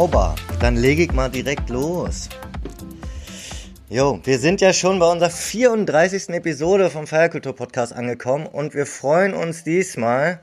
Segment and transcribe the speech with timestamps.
[0.00, 2.30] Sauber, dann lege ich mal direkt los.
[3.90, 6.30] Jo, wir sind ja schon bei unserer 34.
[6.30, 10.40] Episode vom Feierkultur Podcast angekommen und wir freuen uns diesmal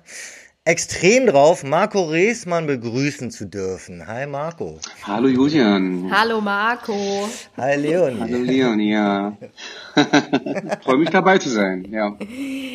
[0.64, 4.06] extrem drauf, Marco Reesmann begrüßen zu dürfen.
[4.06, 4.78] Hi Marco.
[5.02, 6.08] Hallo Julian.
[6.12, 7.28] Hallo Marco.
[7.58, 8.20] Hi Leon.
[8.20, 9.36] Hallo Leon, ja.
[10.84, 12.16] Freue mich dabei zu sein, ja.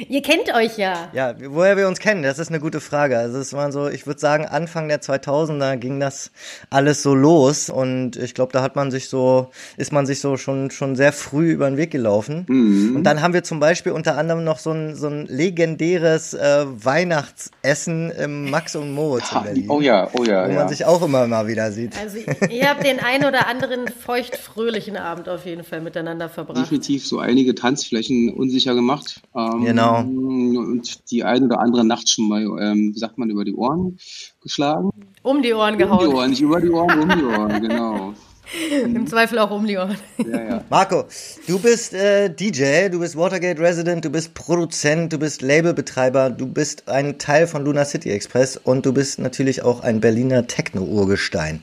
[0.09, 1.09] Ihr kennt euch ja.
[1.13, 3.19] Ja, woher wir uns kennen, das ist eine gute Frage.
[3.19, 6.31] Also es war so, ich würde sagen, Anfang der 2000er ging das
[6.71, 10.37] alles so los und ich glaube, da hat man sich so, ist man sich so
[10.37, 12.47] schon, schon sehr früh über den Weg gelaufen.
[12.49, 12.97] Mhm.
[12.97, 16.65] Und dann haben wir zum Beispiel unter anderem noch so ein, so ein legendäres äh,
[16.67, 19.71] Weihnachtsessen im Max und Moritz in Berlin.
[19.71, 20.47] Oh ja, oh ja.
[20.47, 20.59] Wo ja.
[20.59, 21.99] man sich auch immer mal wieder sieht.
[21.99, 22.19] Also
[22.51, 26.59] ihr habt den ein oder anderen feuchtfröhlichen Abend auf jeden Fall miteinander verbracht.
[26.59, 29.21] Definitiv so einige Tanzflächen unsicher gemacht.
[29.37, 30.01] Ähm, genau.
[30.01, 33.99] Und die ein oder andere Nacht schon mal, ähm, wie sagt man, über die Ohren
[34.41, 34.91] geschlagen.
[35.23, 36.07] Um die Ohren gehauen.
[36.07, 38.15] Um die Ohren, nicht über die Ohren, um die Ohren, genau.
[38.83, 39.97] Im Zweifel auch um die Ohren.
[40.19, 40.65] Ja, ja.
[40.69, 41.05] Marco,
[41.47, 46.47] du bist äh, DJ, du bist Watergate Resident, du bist Produzent, du bist Labelbetreiber, du
[46.47, 51.63] bist ein Teil von Luna City Express und du bist natürlich auch ein Berliner Techno-Urgestein.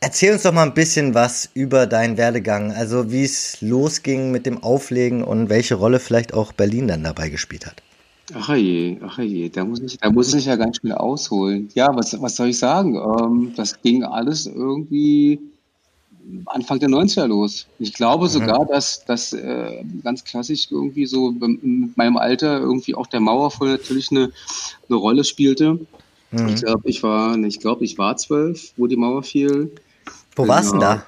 [0.00, 4.44] Erzähl uns doch mal ein bisschen was über deinen Werdegang, also wie es losging mit
[4.44, 7.82] dem Auflegen und welche Rolle vielleicht auch Berlin dann dabei gespielt hat.
[8.34, 11.68] Ach je, ach je, da muss ich, da muss ich ja ganz schnell ausholen.
[11.74, 12.96] Ja, was, was soll ich sagen?
[12.96, 15.40] Ähm, das ging alles irgendwie
[16.46, 17.66] Anfang der 90er los.
[17.78, 18.30] Ich glaube mhm.
[18.30, 23.68] sogar, dass das äh, ganz klassisch irgendwie so mit meinem Alter irgendwie auch der Mauerfall
[23.68, 24.32] natürlich eine,
[24.88, 25.78] eine Rolle spielte.
[26.32, 26.48] Mhm.
[26.48, 29.70] Ich glaube, ich war, ich glaube, ich war zwölf, wo die Mauer fiel.
[30.36, 31.02] Wo warst du da?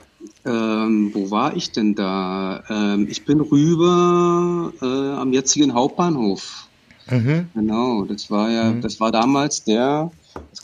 [0.44, 2.62] Ähm, wo war ich denn da?
[2.70, 6.66] Ähm, ich bin rüber äh, am jetzigen Hauptbahnhof.
[7.10, 7.48] Mhm.
[7.54, 8.80] Genau, das war ja, mhm.
[8.80, 10.10] das war damals der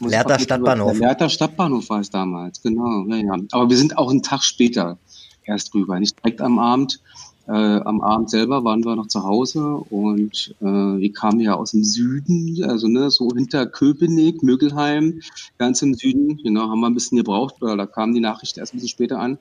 [0.00, 0.92] Lehrter Stadtbahnhof.
[0.92, 3.04] Der Lehrter Stadtbahnhof war es damals, genau.
[3.08, 3.36] Ja, ja.
[3.52, 4.98] Aber wir sind auch einen Tag später
[5.44, 7.00] erst rüber, nicht direkt am Abend.
[7.47, 11.72] Äh, am Abend selber waren wir noch zu Hause und äh, wir kamen ja aus
[11.72, 15.21] dem Süden, also ne, so hinter Köpenick, Mögelheim,
[15.59, 16.41] ganz im Süden.
[16.43, 19.19] Genau, haben wir ein bisschen gebraucht, weil da kam die Nachricht erst ein bisschen später
[19.19, 19.38] an.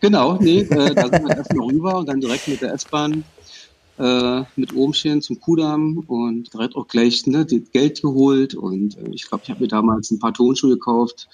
[0.00, 3.24] Genau, nee, äh, da sind wir erst noch rüber und dann direkt mit der S-Bahn
[3.98, 9.26] äh, mit Ohmchen zum Kudamm und direkt auch gleich ne, Geld geholt und äh, ich
[9.26, 11.28] glaube, ich habe mir damals ein paar Tonschuhe gekauft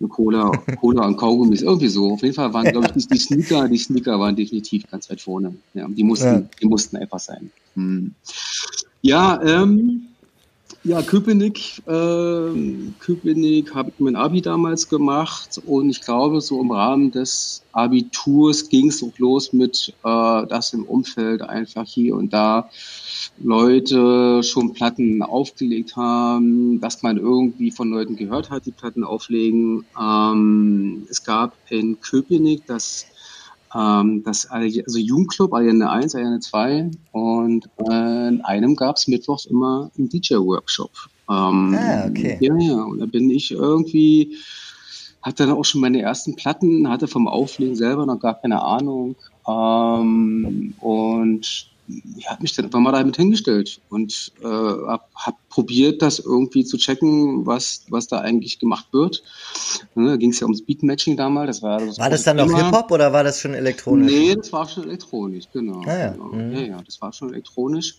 [0.00, 0.50] eine Cola,
[0.80, 2.12] Cola und Kaugummis, irgendwie so.
[2.12, 5.20] Auf jeden Fall waren, glaube ich, die, die, Sneaker, die Sneaker waren definitiv ganz weit
[5.20, 5.54] vorne.
[5.74, 6.42] Ja, die mussten, ja.
[6.60, 7.50] die mussten einfach sein.
[7.74, 8.14] Hm.
[9.02, 10.08] Ja, ähm,
[10.84, 16.70] ja, Köpenick, äh, Köpenick habe ich mein Abi damals gemacht und ich glaube, so im
[16.70, 22.32] Rahmen des Abiturs ging es auch los mit, äh, dass im Umfeld einfach hier und
[22.32, 22.70] da
[23.38, 29.84] Leute schon Platten aufgelegt haben, dass man irgendwie von Leuten gehört hat, die Platten auflegen.
[30.00, 33.06] Ähm, es gab in Köpenick das
[33.74, 39.46] ähm, das also Jugendclub, Ariane 1, Ariane 2 und äh, in einem gab es mittwochs
[39.46, 40.90] immer einen DJ-Workshop.
[41.30, 42.38] Ähm, ah, okay.
[42.40, 44.36] Ja, ja, und da bin ich irgendwie,
[45.22, 49.16] hatte dann auch schon meine ersten Platten, hatte vom Auflegen selber noch gar keine Ahnung
[49.46, 51.70] ähm, und
[52.16, 56.64] ich habe mich dann einfach mal damit hingestellt und äh, habe hab probiert, das irgendwie
[56.64, 59.22] zu checken, was, was da eigentlich gemacht wird.
[59.94, 61.58] Ne, da ging es ja ums Beatmatching damals.
[61.58, 64.12] Das war, das war das dann noch Hip-Hop oder war das schon elektronisch?
[64.12, 65.82] Nee, das war schon elektronisch, genau.
[65.86, 66.10] Ah, ja.
[66.10, 66.26] Genau.
[66.26, 66.52] Mhm.
[66.52, 67.96] ja, ja, das war schon elektronisch.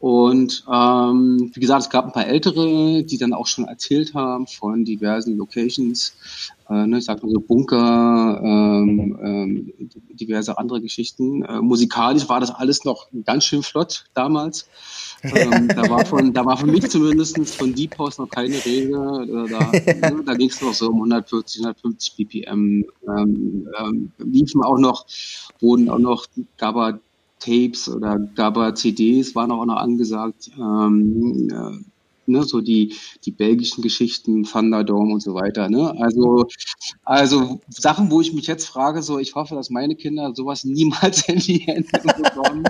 [0.00, 4.46] Und ähm, wie gesagt, es gab ein paar Ältere, die dann auch schon erzählt haben
[4.46, 6.14] von diversen Locations,
[6.70, 9.72] äh, ne, mal so Bunker, ähm, ähm,
[10.12, 11.42] diverse andere Geschichten.
[11.42, 14.68] Äh, musikalisch war das alles noch ganz schön flott damals.
[15.22, 18.92] ähm, da war von, da war für mich zumindest von Deep House noch keine Rede.
[18.92, 22.84] Äh, da, ne, da ging es noch so um 140, 150 BPM.
[23.08, 25.06] Ähm, ähm, liefen auch noch,
[25.60, 26.26] wurden auch noch,
[26.56, 27.00] gab
[27.40, 30.50] Tapes oder GABA CDs waren auch noch angesagt.
[32.30, 32.94] Ne, so die,
[33.24, 35.68] die belgischen Geschichten, Thunderdome und so weiter.
[35.68, 35.94] Ne?
[35.98, 36.46] Also,
[37.04, 41.22] also Sachen, wo ich mich jetzt frage, so ich hoffe, dass meine Kinder sowas niemals
[41.28, 42.64] in die Hände bekommen.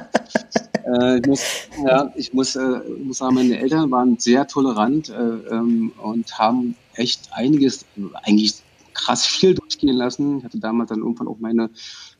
[0.86, 1.44] äh, ich muss,
[1.84, 6.76] ja, ich muss, äh, muss sagen, meine Eltern waren sehr tolerant äh, ähm, und haben
[6.94, 7.84] echt einiges,
[8.22, 8.62] eigentlich
[8.94, 10.38] krass viel durchgehen lassen.
[10.38, 11.70] Ich hatte damals dann irgendwann auch meine,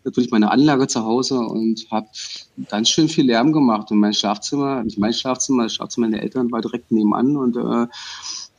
[0.05, 2.09] natürlich meine Anlage zu Hause und habe
[2.69, 3.91] ganz schön viel Lärm gemacht.
[3.91, 7.87] Und mein Schlafzimmer, nicht mein Schlafzimmer, das Schlafzimmer meiner Eltern war direkt nebenan und äh,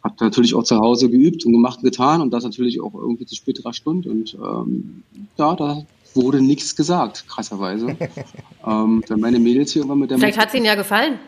[0.03, 3.25] habe natürlich auch zu Hause geübt und gemacht und getan und das natürlich auch irgendwie
[3.25, 4.09] zu späterer Stunde.
[4.09, 5.03] Und ähm,
[5.37, 5.83] ja, da
[6.13, 7.95] wurde nichts gesagt, krasserweise.
[8.67, 11.19] ähm, dann meine Mädels hier irgendwann mit der Vielleicht hat es Ihnen ja gefallen.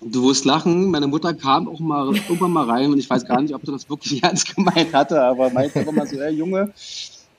[0.00, 3.40] Du wirst lachen, meine Mutter kam auch mal irgendwann mal rein und ich weiß gar
[3.40, 6.72] nicht, ob sie das wirklich ernst gemeint hatte, aber meinte einfach mal so, hey Junge,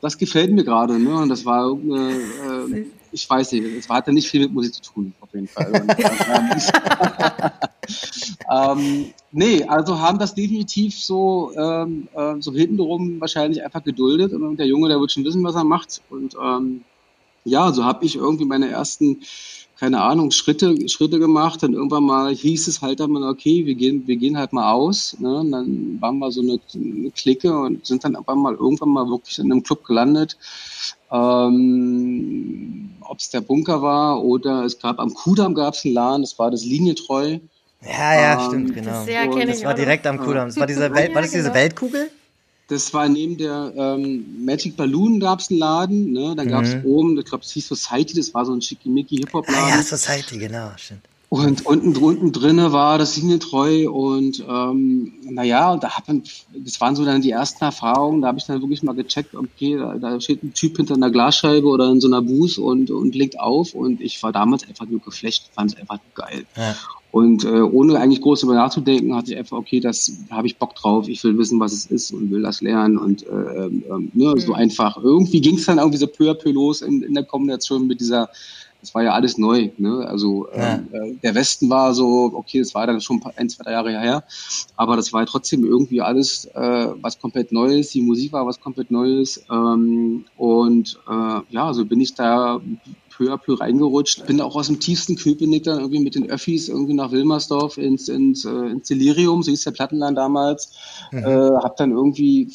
[0.02, 1.16] das gefällt mir gerade, ne?
[1.16, 4.82] Und das war irgendeine, äh, ich weiß nicht, es hatte nicht viel mit Musik zu
[4.82, 5.72] tun, auf jeden Fall.
[5.72, 5.96] Und,
[8.52, 14.58] ähm, nee, also haben das definitiv so, ähm, äh, so hintenrum wahrscheinlich einfach geduldet und
[14.58, 16.02] der Junge, der wird schon wissen, was er macht.
[16.10, 16.84] Und ähm,
[17.44, 19.22] ja, so habe ich irgendwie meine ersten
[19.80, 21.62] keine Ahnung, Schritte, Schritte gemacht.
[21.62, 25.18] Dann irgendwann mal hieß es halt dann, okay, wir gehen, wir gehen halt mal aus.
[25.20, 25.40] Ne?
[25.40, 29.10] Und dann waren wir so eine, eine Clique und sind dann aber mal irgendwann mal
[29.10, 30.38] wirklich in einem Club gelandet.
[31.12, 36.22] Ähm, Ob es der Bunker war oder es gab am Kudamm gab es einen Laden,
[36.22, 37.40] das war das Linientreu.
[37.82, 38.92] Ja, ja, ähm, stimmt, genau.
[38.92, 40.48] Das, ja, das war direkt am Kudamm.
[40.48, 41.56] Das war, diese Welt, war das diese genau.
[41.56, 42.10] Weltkugel?
[42.68, 46.34] Das war neben der ähm, Magic Balloon gab es einen Laden, ne?
[46.36, 46.86] Dann gab es mhm.
[46.86, 49.64] oben, ich glaube, es hieß Society, das war so ein schickimicki Hip-Hop-Laden.
[49.64, 51.08] Ah, ja, Society, genau, stimmt.
[51.30, 56.24] Und unten, unten drinne war das Linientreu und ähm, naja, da hat man,
[56.54, 59.76] das waren so dann die ersten Erfahrungen, da habe ich dann wirklich mal gecheckt, okay,
[59.78, 63.16] da, da, steht ein Typ hinter einer Glasscheibe oder in so einer Booth und, und
[63.16, 66.46] legt auf und ich war damals einfach nur geflecht, fand es einfach geil.
[66.56, 66.76] Ja.
[67.16, 70.76] Und äh, ohne eigentlich groß darüber nachzudenken, hatte ich einfach, okay, das habe ich Bock
[70.76, 72.98] drauf, ich will wissen, was es ist und will das lernen.
[72.98, 74.38] Und äh, äh, ne, mhm.
[74.38, 74.98] so einfach.
[75.02, 78.02] Irgendwie ging es dann irgendwie so peu à peu los in, in der Kombination mit
[78.02, 78.30] dieser,
[78.86, 79.72] das war ja alles neu.
[79.78, 80.06] Ne?
[80.08, 80.76] Also ja.
[80.76, 84.00] Ähm, äh, der Westen war so, okay, das war dann schon ein, zwei, drei Jahre
[84.00, 84.24] her,
[84.76, 87.90] aber das war trotzdem irgendwie alles äh, was komplett Neues.
[87.90, 89.44] Die Musik war was komplett Neues.
[89.52, 92.62] Ähm, und äh, ja, so bin ich da
[93.10, 94.28] peu à peu reingerutscht.
[94.28, 98.08] Bin auch aus dem tiefsten Köpenick dann irgendwie mit den Öffis irgendwie nach Wilmersdorf ins,
[98.08, 100.74] ins, äh, ins Delirium, so hieß der Plattenland damals.
[101.12, 101.20] Mhm.
[101.20, 102.52] Äh, hab dann irgendwie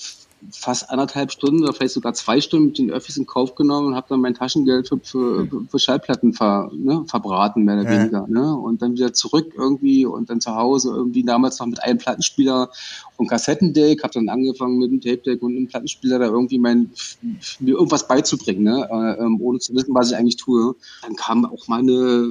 [0.53, 3.95] fast anderthalb Stunden oder vielleicht sogar zwei Stunden mit den Öffis in Kauf genommen und
[3.95, 7.99] habe dann mein Taschengeld für, für, für Schallplatten ver, ne, verbraten, mehr oder ja.
[7.99, 8.27] weniger.
[8.29, 8.55] Ne?
[8.57, 12.71] Und dann wieder zurück irgendwie und dann zu Hause irgendwie damals noch mit einem Plattenspieler
[13.17, 16.91] und Kassettendeck, habe dann angefangen mit einem Tape-Deck und einem Plattenspieler da irgendwie mein,
[17.59, 18.89] mir irgendwas beizubringen, ne?
[18.91, 20.75] Äh, ähm, ohne zu wissen, was ich eigentlich tue.
[21.03, 22.31] Dann kam auch meine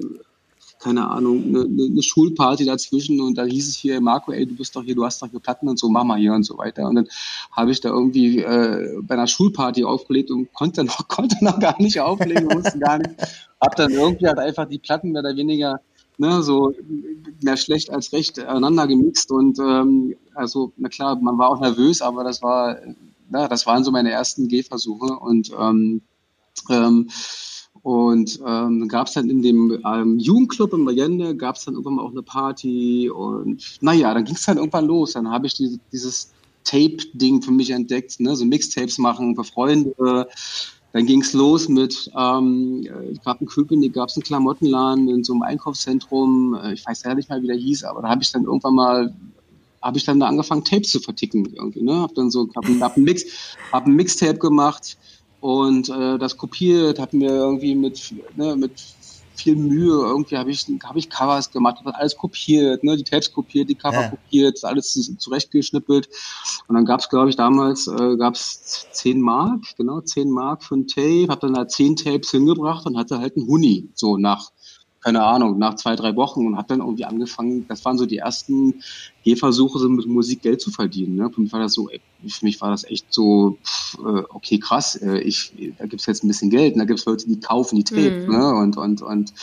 [0.80, 4.76] keine Ahnung, eine, eine Schulparty dazwischen und da hieß es hier, Marco, ey, du bist
[4.76, 6.88] doch hier, du hast doch hier Platten und so, mach mal hier und so weiter.
[6.88, 7.08] Und dann
[7.52, 11.80] habe ich da irgendwie äh, bei einer Schulparty aufgelegt und konnte noch, konnte noch gar
[11.82, 13.12] nicht auflegen, wusste gar nicht.
[13.60, 15.82] Hab dann irgendwie halt einfach die Platten mehr oder weniger
[16.18, 16.74] ne, so
[17.42, 22.02] mehr schlecht als recht aneinander gemixt und ähm, also, na klar, man war auch nervös,
[22.02, 22.78] aber das war,
[23.34, 26.02] ja, das waren so meine ersten Gehversuche und ähm,
[26.70, 27.10] ähm,
[27.90, 31.96] und ähm, gab es dann in dem ähm, Jugendclub in Allende, gab es dann irgendwann
[31.96, 35.14] mal auch eine Party und naja, dann ging es dann irgendwann los.
[35.14, 36.32] Dann habe ich diese, dieses
[36.66, 38.36] Tape-Ding für mich entdeckt, ne?
[38.36, 40.28] so Mixtapes machen für Freunde.
[40.94, 45.24] Dann ging es los mit, ähm, es gab einen Köpenick, gab es einen Klamottenladen in
[45.24, 46.60] so einem Einkaufszentrum.
[46.62, 48.76] Äh, ich weiß ja nicht mal, wie der hieß, aber da habe ich dann irgendwann
[48.76, 49.16] mal
[49.82, 52.02] habe ich dann da angefangen, Tapes zu verticken irgendwie, ne?
[52.02, 53.24] Hab dann so, hab, hab Mix,
[53.72, 54.98] hab ein Mixtape gemacht,
[55.42, 58.72] und äh, das kopiert, habe mir irgendwie mit, ne, mit
[59.40, 63.32] viel Mühe, irgendwie habe ich, hab ich Covers gemacht, habe alles kopiert, ne, die Tapes
[63.32, 64.10] kopiert, die Cover ja.
[64.10, 66.10] kopiert, alles zurechtgeschnippelt.
[66.68, 70.64] Und dann gab es, glaube ich, damals äh, gab es 10 Mark, genau, 10 Mark
[70.64, 74.18] für ein Tape, habe dann da 10 Tapes hingebracht und hatte halt einen Huni, so
[74.18, 74.52] nach
[75.02, 78.18] keine Ahnung, nach zwei, drei Wochen und habe dann irgendwie angefangen, das waren so die
[78.18, 78.82] ersten
[79.24, 81.16] Gehversuche, so mit Musik Geld zu verdienen.
[81.16, 81.30] Ne?
[81.30, 81.90] Für mich war das so,
[82.28, 86.24] für mich war das echt so, pff, äh, okay, krass, äh, ich, da gibt's jetzt
[86.24, 88.32] ein bisschen Geld und da gibt's Leute, die kaufen die Tape, mhm.
[88.32, 88.50] ne?
[88.56, 89.34] Und, und, und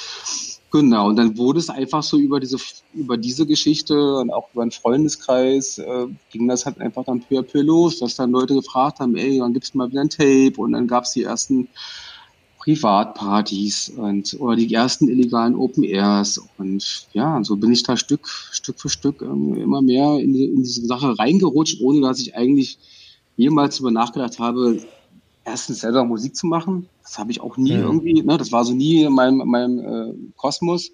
[0.70, 2.58] genau, und dann wurde es einfach so über diese,
[2.92, 7.38] über diese Geschichte und auch über einen Freundeskreis, äh, ging das halt einfach dann peu
[7.38, 10.54] à peu los, dass dann Leute gefragt haben, ey, wann gibt's mal wieder ein Tape?
[10.58, 11.68] Und dann gab's die ersten
[12.66, 18.26] Privatpartys und oder die ersten illegalen Open Airs und ja, so bin ich da Stück
[18.50, 22.78] Stück für Stück ähm, immer mehr in, in diese Sache reingerutscht, ohne dass ich eigentlich
[23.36, 24.80] jemals über nachgedacht habe,
[25.44, 26.88] erstens selber Musik zu machen.
[27.04, 27.82] Das habe ich auch nie ja.
[27.82, 30.90] irgendwie, ne, das war so nie in meinem, meinem äh, Kosmos,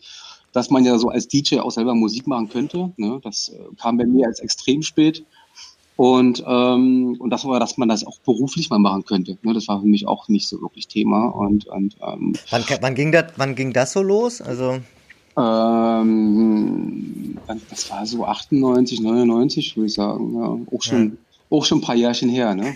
[0.52, 2.93] dass man ja so als DJ auch selber Musik machen könnte.
[2.99, 3.19] Ne?
[3.23, 5.25] Das äh, kam bei mir als extrem spät.
[5.97, 9.39] Und, ähm, und das war, dass man das auch beruflich mal machen könnte.
[9.43, 11.27] Ne, das war für mich auch nicht so wirklich Thema.
[11.27, 14.41] Und, und ähm, wann, wann, ging das, wann ging das so los?
[14.41, 14.81] Also
[15.37, 17.39] ähm,
[17.71, 20.35] das war so 98, 99, würde ich sagen.
[20.35, 21.19] Ja, auch schon.
[21.53, 22.55] Auch schon ein paar Jährchen her.
[22.55, 22.75] Ne?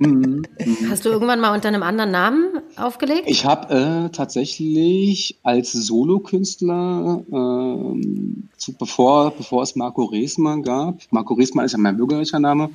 [0.00, 0.44] ähm,
[0.90, 3.22] Hast du irgendwann mal unter einem anderen Namen aufgelegt?
[3.26, 11.64] Ich habe äh, tatsächlich als Solokünstler, äh, bevor, bevor es Marco Reesmann gab, Marco Reesmann
[11.64, 12.70] ist ja mein bürgerlicher Name,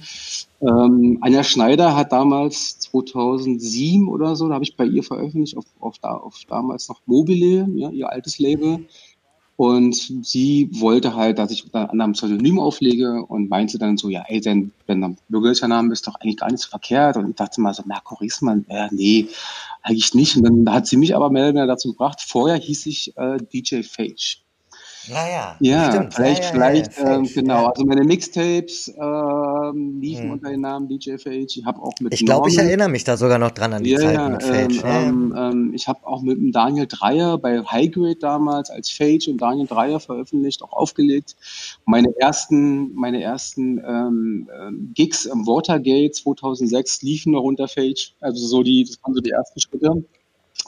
[0.62, 5.66] ähm, Anja Schneider hat damals 2007 oder so, da habe ich bei ihr veröffentlicht, auf,
[5.80, 8.86] auf, auf damals noch Mobile, ja, ihr altes Label.
[9.58, 14.24] Und sie wollte halt, dass ich unter anderem Pseudonym auflege und meinte dann so, ja,
[14.28, 17.18] ey, denn, wenn du bürgerlicher Name ist doch eigentlich gar nicht so verkehrt.
[17.18, 19.28] Und ich dachte mal so, Marco Riesmann, äh, nee,
[19.84, 20.36] eigentlich nicht.
[20.38, 22.22] Und dann hat sie mich aber mehr dazu gebracht.
[22.22, 24.42] Vorher hieß ich äh, DJ Fage.
[25.08, 26.14] Naja, ja, stimmt.
[26.14, 27.66] vielleicht, ja, ja, vielleicht, ja, ähm, genau.
[27.68, 30.32] Also meine Mixtapes ähm, liefen hm.
[30.32, 31.46] unter dem Namen DJ Fage.
[31.46, 33.96] Ich habe auch mit Ich glaube, ich erinnere mich da sogar noch dran an die
[33.96, 34.78] Zeit mit Fage.
[34.84, 39.32] Ähm, ähm, ich habe auch mit dem Daniel Dreier bei High Grade damals als Fage
[39.32, 41.36] und Daniel Dreier veröffentlicht, auch aufgelegt.
[41.86, 48.12] Meine ersten, meine ersten ähm, ähm Gigs im Watergate 2006 liefen noch unter Fage.
[48.20, 50.04] Also so die, das waren so die ersten Schritte.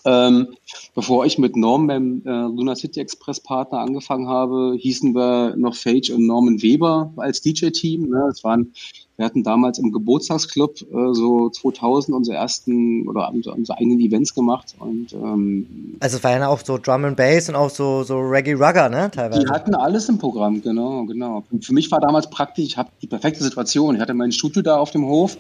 [0.06, 0.50] Ähm,
[0.96, 5.76] bevor ich mit Norm beim äh, Luna City Express Partner angefangen habe, hießen wir noch
[5.76, 8.10] Fage und Norman Weber als DJ-Team.
[8.10, 8.26] Ne?
[8.28, 8.74] Das waren,
[9.16, 14.76] wir hatten damals im Geburtstagsclub äh, so 2000 unsere ersten oder unsere, eigenen Events gemacht.
[14.80, 18.20] Und, ähm, also es war ja auch so Drum and Bass und auch so, so
[18.20, 19.10] Reggae Rugger, ne?
[19.10, 19.46] Teilweise.
[19.46, 21.44] Die hatten alles im Programm, genau, genau.
[21.50, 23.96] Und für mich war damals praktisch, ich habe die perfekte Situation.
[23.96, 25.38] Ich hatte mein Studio da auf dem Hof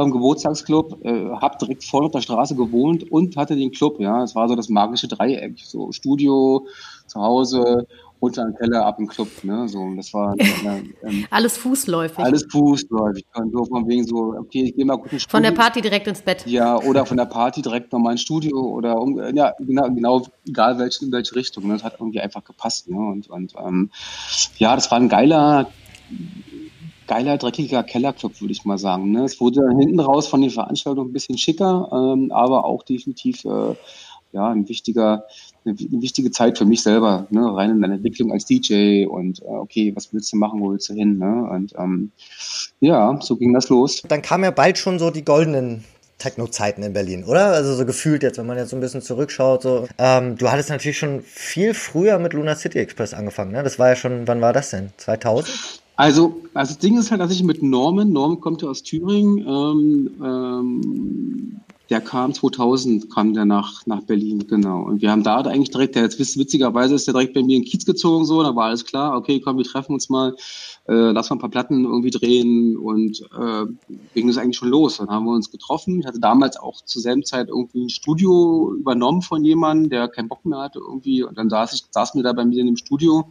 [0.00, 4.00] beim Geburtstagsclub, äh, habe direkt vorne auf der Straße gewohnt und hatte den Club.
[4.00, 6.66] Ja, es war so das magische Dreieck, so Studio,
[7.06, 7.86] zu Hause,
[8.22, 9.28] runter im Keller, ab im Club.
[9.42, 10.46] Ne, so das war äh,
[11.02, 12.18] ähm, alles fußläufig.
[12.18, 13.24] Alles fußläufig.
[13.34, 15.28] Und so von wegen so, okay, ich gehe mal ins Studio.
[15.28, 16.46] Von der Party direkt ins Bett.
[16.46, 20.78] Ja, oder von der Party direkt nochmal ins Studio oder um, ja, genau, genau, egal
[20.78, 21.66] welche, in welche Richtung.
[21.66, 22.88] Ne, das hat irgendwie einfach gepasst.
[22.88, 23.90] Ne, und und ähm,
[24.58, 25.70] ja, das war ein geiler
[27.10, 29.10] geiler, dreckiger Kellerclub, würde ich mal sagen.
[29.10, 29.24] Ne?
[29.24, 33.74] Es wurde hinten raus von den Veranstaltungen ein bisschen schicker, ähm, aber auch definitiv äh,
[34.32, 35.24] ja, ein wichtiger,
[35.64, 37.52] eine, eine, wichtige Zeit für mich selber, ne?
[37.52, 40.88] rein in deine Entwicklung als DJ und äh, okay, was willst du machen, wo willst
[40.88, 41.18] du hin?
[41.18, 41.48] Ne?
[41.50, 42.12] Und ähm,
[42.78, 44.02] ja, so ging das los.
[44.06, 45.82] Dann kam ja bald schon so die goldenen
[46.18, 47.46] Techno-Zeiten in Berlin, oder?
[47.46, 49.62] Also so gefühlt jetzt, wenn man jetzt so ein bisschen zurückschaut.
[49.62, 49.88] So.
[49.98, 53.64] Ähm, du hattest natürlich schon viel früher mit Luna City Express angefangen, ne?
[53.64, 54.90] Das war ja schon, wann war das denn?
[54.98, 55.80] 2000?
[56.00, 59.46] Also, also das Ding ist halt, dass ich mit Norman, Norman kommt ja aus Thüringen,
[59.46, 64.82] ähm, ähm, der kam 2000, kam der nach, nach Berlin, genau.
[64.82, 67.64] Und wir haben da eigentlich direkt, der jetzt witzigerweise ist der direkt bei mir in
[67.64, 70.36] Kiez gezogen, so, da war alles klar, okay, komm, wir treffen uns mal,
[70.86, 73.66] äh, lass mal ein paar Platten irgendwie drehen und äh,
[74.14, 74.98] ging das eigentlich schon los.
[74.98, 75.98] Dann haben wir uns getroffen.
[75.98, 80.28] Ich hatte damals auch zur selben Zeit irgendwie ein Studio übernommen von jemandem, der keinen
[80.28, 81.24] Bock mehr hatte irgendwie.
[81.24, 83.28] Und dann saß ich, saß mir da bei mir in dem Studio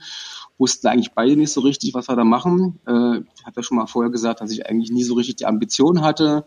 [0.60, 2.80] wussten eigentlich beide nicht so richtig, was wir da machen.
[2.86, 5.46] Äh, ich hatte ja schon mal vorher gesagt, dass ich eigentlich nie so richtig die
[5.46, 6.46] Ambition hatte,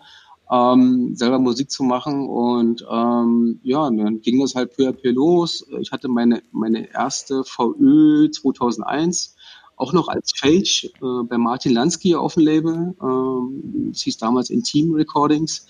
[0.53, 2.29] ähm, selber Musik zu machen.
[2.29, 5.67] Und ähm, ja, dann ging das halt peu à peu los.
[5.81, 9.37] Ich hatte meine, meine erste VÖ 2001
[9.77, 12.95] auch noch als Fage äh, bei Martin Lansky auf dem Label.
[13.03, 15.67] Ähm, es hieß damals Intim Recordings.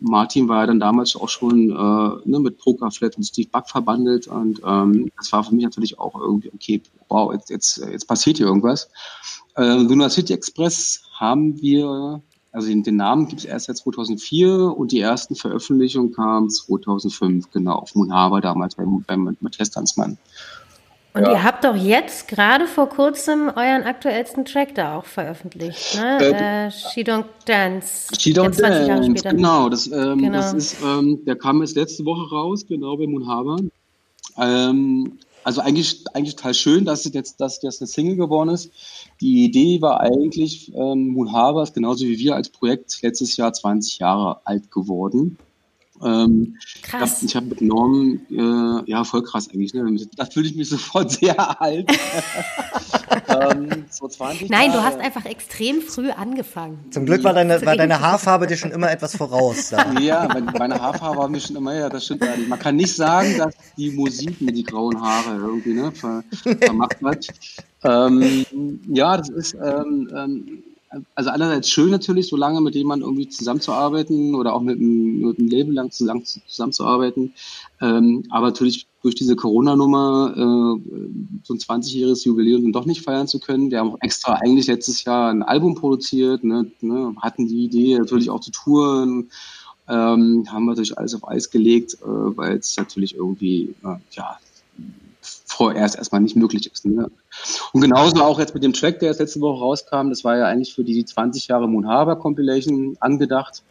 [0.00, 4.60] Martin war dann damals auch schon äh, ne, mit Pokerflat und Steve Buck verbandelt und
[4.64, 8.46] ähm, das war für mich natürlich auch irgendwie, okay, wow, jetzt, jetzt, jetzt passiert hier
[8.46, 8.90] irgendwas.
[9.56, 14.74] Äh, Luna City Express haben wir, also den, den Namen gibt es erst seit 2004
[14.76, 20.18] und die ersten Veröffentlichungen kamen 2005, genau, auf Moon Harbor damals beim, beim Matthias Tanzmann.
[21.14, 21.32] Und ja.
[21.32, 26.18] ihr habt doch jetzt gerade vor kurzem euren aktuellsten Track da auch veröffentlicht, ne?
[26.20, 28.08] Äh, äh, She Don't Dance.
[28.18, 29.68] She Don't Dance, genau.
[29.68, 30.38] Das, ähm, genau.
[30.38, 33.58] das ist, ähm, der kam jetzt letzte Woche raus, genau bei Moon Harbor.
[34.36, 38.70] Ähm, also eigentlich, eigentlich total schön, dass jetzt dass das eine Single geworden ist.
[39.22, 43.50] Die Idee war eigentlich, ähm, Moon Harbor ist genauso wie wir als Projekt letztes Jahr
[43.50, 45.38] 20 Jahre alt geworden.
[46.02, 47.22] Ähm, krass.
[47.22, 49.74] Ich habe hab mit Norm, äh, ja, voll krass eigentlich.
[49.74, 49.84] Ne?
[50.16, 51.90] Da fühle ich mich sofort sehr alt.
[53.28, 54.78] ähm, so 20 Nein, Jahre.
[54.78, 56.84] du hast einfach extrem früh angefangen.
[56.90, 59.70] Zum Glück war deine, war deine Haarfarbe dir schon immer etwas voraus.
[59.70, 59.98] Da.
[60.00, 60.28] Ja,
[60.58, 62.24] meine Haarfarbe war mir schon immer, ja, das stimmt.
[62.48, 66.22] Man kann nicht sagen, dass die Musik mir die grauen Haare irgendwie ne, ver,
[66.60, 67.26] vermacht hat.
[67.84, 68.44] Ähm,
[68.88, 70.64] ja, das ist, ähm, ähm
[71.14, 75.38] also einerseits schön natürlich, so lange mit jemandem irgendwie zusammenzuarbeiten oder auch mit einem, mit
[75.38, 77.34] einem Label lang zusammen, zusammenzuarbeiten.
[77.80, 83.28] Ähm, aber natürlich durch diese Corona-Nummer äh, so ein 20-jähriges Jubiläum dann doch nicht feiern
[83.28, 83.70] zu können.
[83.70, 87.98] Wir haben auch extra eigentlich letztes Jahr ein Album produziert, ne, ne, hatten die Idee
[87.98, 89.30] natürlich auch zu touren,
[89.88, 94.38] ähm, haben natürlich alles auf Eis gelegt, äh, weil es natürlich irgendwie, äh, ja,
[95.58, 96.86] vorerst erstmal nicht möglich ist.
[96.86, 97.10] Ne?
[97.72, 100.46] Und genauso auch jetzt mit dem Track, der jetzt letzte Woche rauskam, das war ja
[100.46, 103.64] eigentlich für die 20 Jahre Moon Harbor Compilation angedacht.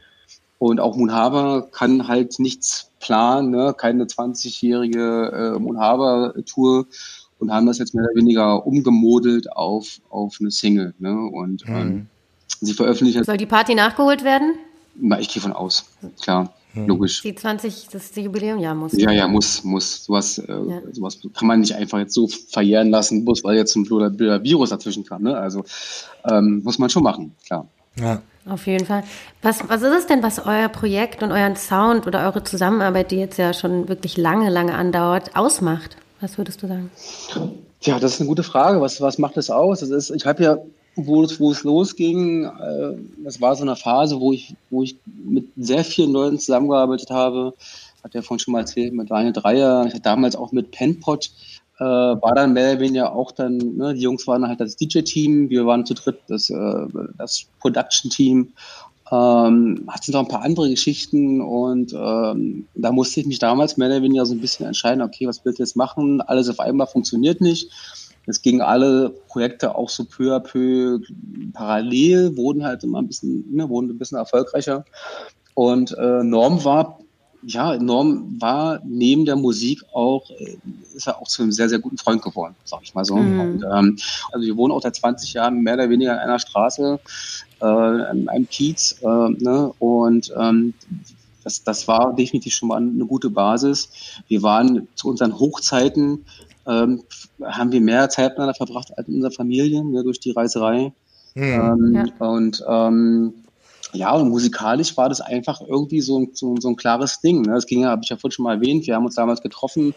[0.60, 3.74] Und auch Moon Harbor kann halt nichts planen, ne?
[3.78, 6.88] keine 20-jährige äh, Moon Harbor Tour
[7.40, 10.94] und haben das jetzt mehr oder weniger umgemodelt auf, auf eine Single.
[11.00, 11.16] Ne?
[11.16, 11.76] Und mhm.
[11.76, 12.08] ähm,
[12.60, 13.24] sie veröffentlichen.
[13.24, 14.56] Soll die Party nachgeholt werden?
[14.96, 15.86] Na, ich gehe von aus,
[16.22, 16.54] klar.
[16.74, 16.88] Hm.
[16.88, 17.22] Logisch.
[17.22, 18.94] Die 20, das Jubiläumjahr muss.
[18.94, 20.04] Ja, ja, muss, muss.
[20.04, 20.82] Sowas, äh, ja.
[20.92, 24.70] sowas kann man nicht einfach jetzt so verjähren lassen, bloß weil jetzt ein blöder Virus
[24.70, 25.24] dazwischen kam.
[25.24, 25.38] Ne?
[25.38, 25.64] Also
[26.26, 27.68] ähm, muss man schon machen, klar.
[28.00, 28.22] Ja.
[28.50, 29.04] Auf jeden Fall.
[29.42, 33.18] Was, was ist es denn, was euer Projekt und euren Sound oder eure Zusammenarbeit, die
[33.18, 35.98] jetzt ja schon wirklich lange, lange andauert, ausmacht?
[36.22, 36.90] Was würdest du sagen?
[37.82, 38.80] Ja, das ist eine gute Frage.
[38.82, 39.82] Was, was macht das aus?
[39.82, 40.58] Das ist, ich habe ja
[40.98, 44.98] wo es, wo es losging, äh, das war so eine Phase, wo ich, wo ich
[45.06, 47.54] mit sehr vielen Leuten zusammengearbeitet habe.
[48.04, 49.86] Hat ja vorhin schon mal erzählt, mit Daniel Dreier.
[49.86, 51.30] Ich hatte damals auch mit Penpot,
[51.80, 55.50] äh, war dann mehr oder weniger auch dann, ne, die Jungs waren halt das DJ-Team,
[55.52, 56.88] wir waren zu dritt das, äh,
[57.18, 58.54] das Production-Team.
[59.10, 63.88] Ähm, hatte noch ein paar andere Geschichten und ähm, da musste ich mich damals mehr
[63.88, 66.20] oder weniger so ein bisschen entscheiden, okay, was willst du jetzt machen?
[66.20, 67.70] Alles auf einmal funktioniert nicht
[68.28, 71.00] es gingen alle Projekte auch so peu à peu
[71.54, 74.86] parallel, wurden halt immer ein bisschen, ne, wurden ein bisschen erfolgreicher.
[75.54, 77.00] Und äh, Norm war,
[77.42, 80.58] ja, Norm war neben der Musik auch, äh,
[80.94, 83.16] ist er auch zu einem sehr, sehr guten Freund geworden, sag ich mal so.
[83.16, 83.40] Mhm.
[83.40, 83.98] Und, ähm,
[84.32, 87.00] also wir wohnen auch seit 20 Jahren mehr oder weniger in einer Straße,
[87.62, 90.74] äh, in einem Kiez, äh, ne, und ähm,
[91.48, 93.90] das, das war definitiv schon mal eine gute Basis.
[94.28, 96.26] Wir waren zu unseren Hochzeiten
[96.68, 97.04] ähm,
[97.44, 100.94] haben wir mehr Zeit miteinander verbracht als in unserer Familie ne, durch die Reiserei.
[101.36, 101.44] Mhm.
[101.44, 102.28] Ähm, ja.
[102.28, 103.34] Und ähm,
[103.94, 107.44] ja, und musikalisch war das einfach irgendwie so, so, so ein klares Ding.
[107.44, 107.54] Ne?
[107.54, 108.86] Das ging ja, habe ich ja vorhin schon mal erwähnt.
[108.86, 109.94] Wir haben uns damals getroffen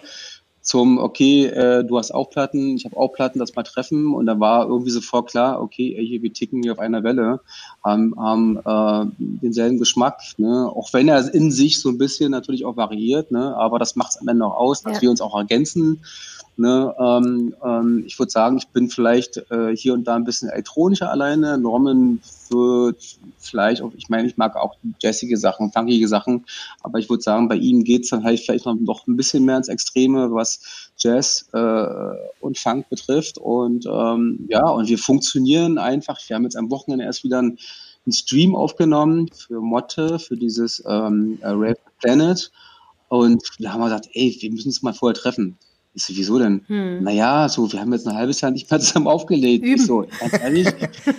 [0.60, 4.14] zum, okay, äh, du hast auch Platten, ich habe auch Platten, das mal treffen.
[4.14, 7.40] Und da war irgendwie sofort klar, okay, hier, wir ticken hier auf einer Welle,
[7.82, 10.20] haben, haben äh, denselben Geschmack.
[10.36, 10.70] Ne?
[10.74, 13.56] Auch wenn er in sich so ein bisschen natürlich auch variiert, ne?
[13.56, 15.02] aber das macht es am Ende auch aus, dass ja.
[15.02, 16.00] wir uns auch ergänzen.
[16.60, 20.50] Ne, ähm, ähm, ich würde sagen, ich bin vielleicht äh, hier und da ein bisschen
[20.50, 21.56] elektronischer alleine.
[21.56, 23.02] Norman wird
[23.38, 26.44] vielleicht auch, ich meine, ich mag auch jazzige Sachen, funkige Sachen,
[26.82, 29.46] aber ich würde sagen, bei ihm geht es dann halt vielleicht noch, noch ein bisschen
[29.46, 31.86] mehr ins Extreme, was Jazz äh,
[32.40, 33.38] und Funk betrifft.
[33.38, 36.18] Und ähm, ja, und wir funktionieren einfach.
[36.28, 37.58] Wir haben jetzt am Wochenende erst wieder einen,
[38.06, 42.50] einen Stream aufgenommen für Motte, für dieses ähm, Rap Planet.
[43.08, 45.58] Und da haben wir gesagt, ey, wir müssen uns mal vorher treffen.
[45.92, 46.62] Ich so, wieso denn?
[46.68, 47.02] Hm.
[47.02, 49.64] Naja, so, wir haben jetzt ein halbes Jahr nicht mehr zusammen aufgelegt.
[49.64, 49.74] Üben.
[49.74, 50.68] Ich so, ganz ehrlich,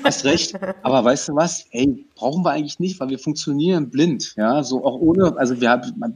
[0.03, 0.55] hast recht.
[0.83, 1.65] Aber weißt du was?
[1.71, 4.33] Ey, brauchen wir eigentlich nicht, weil wir funktionieren blind.
[4.37, 6.15] Ja, so auch ohne, also wir haben,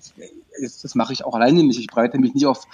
[0.62, 1.80] das mache ich auch alleine nicht.
[1.80, 2.66] Ich breite mich nicht auf,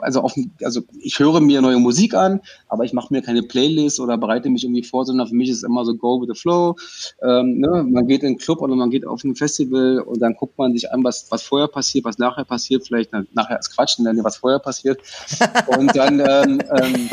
[0.00, 4.00] also auf, also ich höre mir neue Musik an, aber ich mache mir keine Playlist
[4.00, 6.40] oder bereite mich irgendwie vor, sondern für mich ist es immer so go with the
[6.40, 6.76] flow.
[7.22, 7.84] Ähm, ne?
[7.88, 10.72] Man geht in einen Club oder man geht auf ein Festival und dann guckt man
[10.72, 14.24] sich an, was, was vorher passiert, was nachher passiert, vielleicht na, nachher ist Quatsch, dann
[14.24, 15.00] was vorher passiert.
[15.78, 17.10] Und dann, ähm, ähm,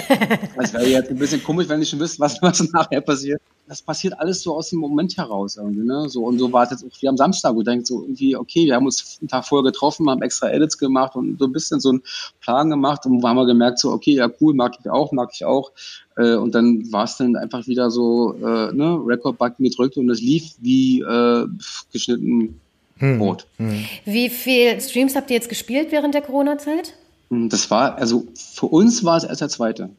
[0.55, 3.81] das wäre jetzt ein bisschen komisch, wenn ich schon wüsste, was, was nachher passiert das
[3.81, 6.07] passiert alles so aus dem Moment heraus irgendwie, ne?
[6.07, 8.35] So und so war es jetzt auch wie am Samstag, wo ich denke so irgendwie,
[8.35, 11.51] okay, wir haben uns einen Tag vorher getroffen, haben extra Edits gemacht und so ein
[11.51, 12.03] bisschen so einen
[12.41, 15.29] Plan gemacht und wo haben wir gemerkt so, okay, ja cool, mag ich auch, mag
[15.33, 15.71] ich auch.
[16.17, 20.21] Äh, und dann war es dann einfach wieder so, äh, ne, Record-Button gedrückt und es
[20.21, 21.47] lief wie äh,
[21.91, 22.59] geschnitten
[22.97, 23.17] hm.
[23.17, 23.47] Brot.
[23.57, 23.85] Hm.
[24.05, 26.93] Wie viel Streams habt ihr jetzt gespielt während der Corona-Zeit?
[27.29, 29.89] Hm, das war, also für uns war es erst der zweite.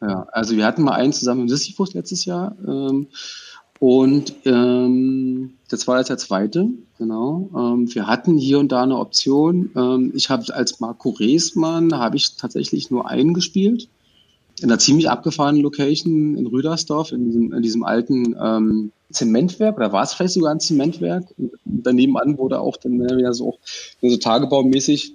[0.00, 2.56] Ja, also wir hatten mal einen zusammen im Sisyphus letztes Jahr.
[2.66, 3.08] Ähm,
[3.80, 7.48] und ähm, das war jetzt der zweite, genau.
[7.56, 9.70] Ähm, wir hatten hier und da eine Option.
[9.76, 13.88] Ähm, ich habe als Marco Reesmann habe ich tatsächlich nur einen gespielt.
[14.60, 19.92] In einer ziemlich abgefahrenen Location in Rüdersdorf, in diesem, in diesem alten ähm, Zementwerk, oder
[19.92, 21.26] war es vielleicht sogar ein Zementwerk?
[21.36, 23.58] Und daneben an wurde auch dann wieder so,
[24.02, 25.14] so tagebaumäßig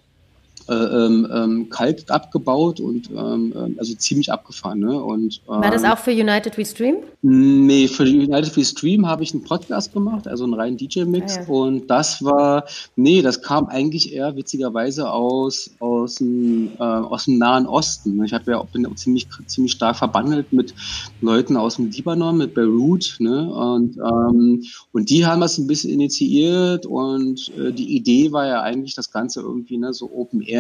[0.70, 4.80] äh, ähm, ähm, Kalk abgebaut und ähm, ähm, also ziemlich abgefahren.
[4.80, 5.04] Ne?
[5.04, 6.98] Und, ähm, War das auch für United We Stream?
[7.22, 11.38] Nee, für United We Stream habe ich einen Podcast gemacht, also einen reinen DJ-Mix.
[11.38, 11.48] Ah, ja.
[11.48, 17.38] Und das war, nee, das kam eigentlich eher witzigerweise aus, aus, dem, äh, aus dem
[17.38, 18.24] Nahen Osten.
[18.24, 20.74] Ich hab ja, bin auch ziemlich, ziemlich stark verbandelt mit
[21.22, 23.16] Leuten aus dem Libanon, mit Beirut.
[23.20, 23.54] Ne?
[23.54, 28.62] Und, ähm, und die haben das ein bisschen initiiert und äh, die Idee war ja
[28.62, 30.53] eigentlich das Ganze irgendwie ne, so Open Air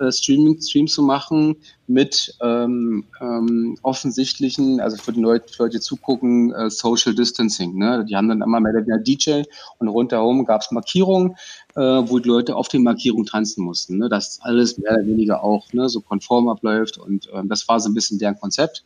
[0.00, 5.78] äh, Streaming, Streams zu machen mit ähm, ähm, offensichtlichen, also für die Leute, für Leute
[5.78, 7.76] die zugucken, äh, Social Distancing.
[7.76, 8.04] Ne?
[8.08, 9.42] Die haben dann immer mehr der DJ
[9.78, 11.36] und rundherum gab es Markierungen,
[11.76, 13.98] äh, wo die Leute auf den Markierungen tanzen mussten.
[13.98, 14.08] Ne?
[14.08, 17.90] Dass alles mehr oder weniger auch ne, so konform abläuft und ähm, das war so
[17.90, 18.84] ein bisschen deren Konzept.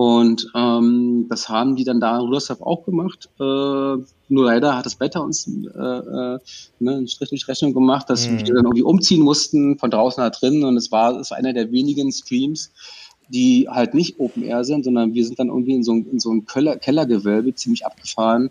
[0.00, 3.28] Und ähm, das haben die dann da in Rudersdorf auch gemacht.
[3.38, 6.38] Äh, nur leider hat das Wetter uns äh, äh,
[6.78, 8.38] ne, einen Strich durch Rechnung gemacht, dass mhm.
[8.38, 10.64] wir dann irgendwie umziehen mussten von draußen nach drinnen.
[10.64, 12.72] Und es war, es war einer der wenigen Streams,
[13.28, 16.32] die halt nicht Open Air sind, sondern wir sind dann irgendwie in so, in so
[16.32, 18.48] ein Keller, Kellergewölbe ziemlich abgefahren,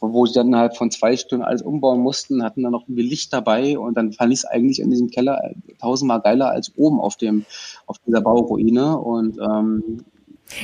[0.00, 3.34] wo sie dann halt von zwei Stunden alles umbauen mussten, hatten dann noch irgendwie Licht
[3.34, 7.16] dabei und dann fand ich es eigentlich in diesem Keller tausendmal geiler als oben auf
[7.16, 7.44] dem
[7.84, 10.04] auf dieser Bauruine und ähm,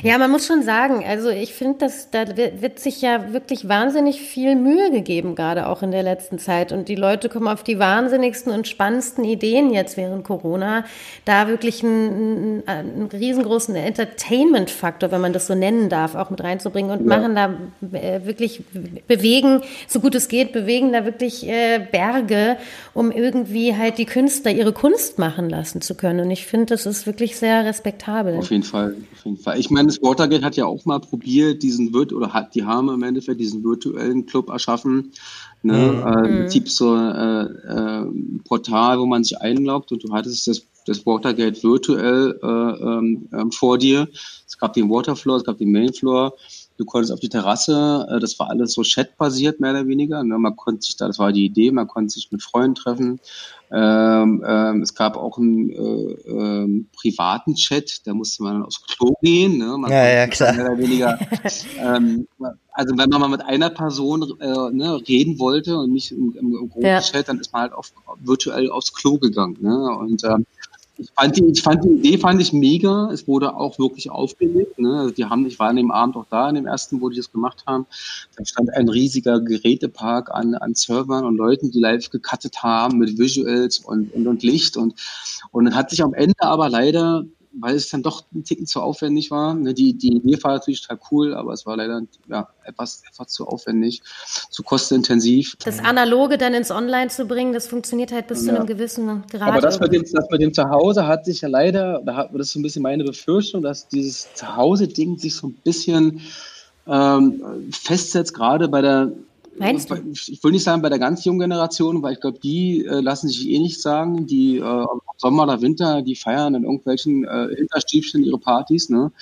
[0.03, 4.21] ja, man muss schon sagen, also ich finde, dass da wird sich ja wirklich wahnsinnig
[4.21, 6.71] viel Mühe gegeben, gerade auch in der letzten Zeit.
[6.71, 10.85] Und die Leute kommen auf die wahnsinnigsten und spannendsten Ideen jetzt während Corona,
[11.25, 16.93] da wirklich einen, einen riesengroßen Entertainment-Faktor, wenn man das so nennen darf, auch mit reinzubringen
[16.93, 17.19] und ja.
[17.19, 18.63] machen da äh, wirklich
[19.09, 22.57] bewegen, so gut es geht, bewegen da wirklich äh, Berge,
[22.95, 26.21] um irgendwie halt die Künstler ihre Kunst machen lassen zu können.
[26.21, 28.37] Und ich finde, das ist wirklich sehr respektabel.
[28.39, 29.59] Auf jeden Fall, auf jeden Fall.
[29.59, 32.89] Ich meine, das Watergate hat ja auch mal probiert, diesen wird oder hat die haben
[32.89, 35.13] im Endeffekt diesen virtuellen Club erschaffen.
[35.63, 35.75] Ne?
[35.75, 36.07] Mhm.
[36.07, 38.07] Äh, Im Prinzip so äh, äh,
[38.45, 43.53] Portal, wo man sich einloggt und du hattest das, das Watergate virtuell äh, ähm, ähm
[43.53, 44.09] vor dir.
[44.47, 46.35] Es gab den Waterfloor, es gab den Mainfloor.
[46.79, 50.23] Du konntest auf die Terrasse, äh, das war alles so chatbasiert, mehr oder weniger.
[50.25, 50.39] Ne?
[50.39, 53.21] Man konnte sich da, das war die Idee, man konnte sich mit Freunden treffen.
[53.75, 59.15] Ähm, ähm, es gab auch einen äh, ähm, privaten Chat, da musste man aufs Klo
[59.23, 59.57] gehen.
[59.57, 59.79] Ne?
[59.79, 60.53] Man ja, ja, klar.
[60.53, 61.19] Mehr oder weniger,
[61.79, 62.29] ähm,
[62.73, 66.55] also wenn man mal mit einer Person äh, ne, reden wollte und nicht im, im,
[66.55, 67.01] im großen ja.
[67.01, 69.57] Chat, dann ist man halt auf, virtuell aufs Klo gegangen.
[69.61, 69.75] Ne?
[69.97, 70.45] Und ähm,
[71.03, 73.11] ich fand, die, ich fand die Idee fand ich mega.
[73.13, 74.79] Es wurde auch wirklich aufgelegt.
[74.79, 75.01] Ne?
[75.01, 77.17] Also die haben, ich war an dem Abend auch da, an dem ersten, wo die
[77.17, 77.87] das gemacht haben.
[78.37, 83.19] Da stand ein riesiger Gerätepark an, an Servern und Leuten, die live gecuttet haben mit
[83.19, 84.77] Visuals und, und, und Licht.
[84.77, 84.95] Und,
[85.51, 87.25] und dann hat sich am Ende aber leider
[87.63, 89.55] weil es dann doch ein Ticken zu aufwendig war.
[89.55, 93.29] Ne, die, die Idee war natürlich total cool, aber es war leider ja, etwas, etwas
[93.29, 94.03] zu aufwendig,
[94.51, 95.57] zu kostenintensiv.
[95.65, 98.53] Das Analoge dann ins Online zu bringen, das funktioniert halt bis ja.
[98.53, 99.43] zu einem gewissen Grad.
[99.43, 102.49] Aber das mit, dem, das mit dem Zuhause hat sich ja leider, da hat, das
[102.49, 106.21] ist so ein bisschen meine Befürchtung, dass dieses Zuhause-Ding sich so ein bisschen
[106.89, 109.13] ähm, festsetzt, gerade bei der
[109.59, 109.97] Meinst du?
[110.13, 113.29] Ich will nicht sagen bei der ganz jungen Generation, weil ich glaube, die äh, lassen
[113.29, 114.27] sich eh nicht sagen.
[114.27, 114.87] Die äh,
[115.17, 118.89] Sommer oder Winter, die feiern in irgendwelchen äh, Hinterstiefchen ihre Partys.
[118.89, 119.13] Ne?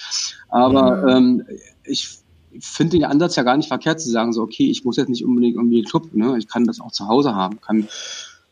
[0.48, 1.08] Aber mhm.
[1.08, 1.46] ähm,
[1.84, 2.20] ich
[2.58, 5.24] finde den Ansatz ja gar nicht verkehrt zu sagen, so okay, ich muss jetzt nicht
[5.24, 6.36] unbedingt irgendwie einen Club, ne?
[6.38, 7.86] ich kann das auch zu Hause haben, kann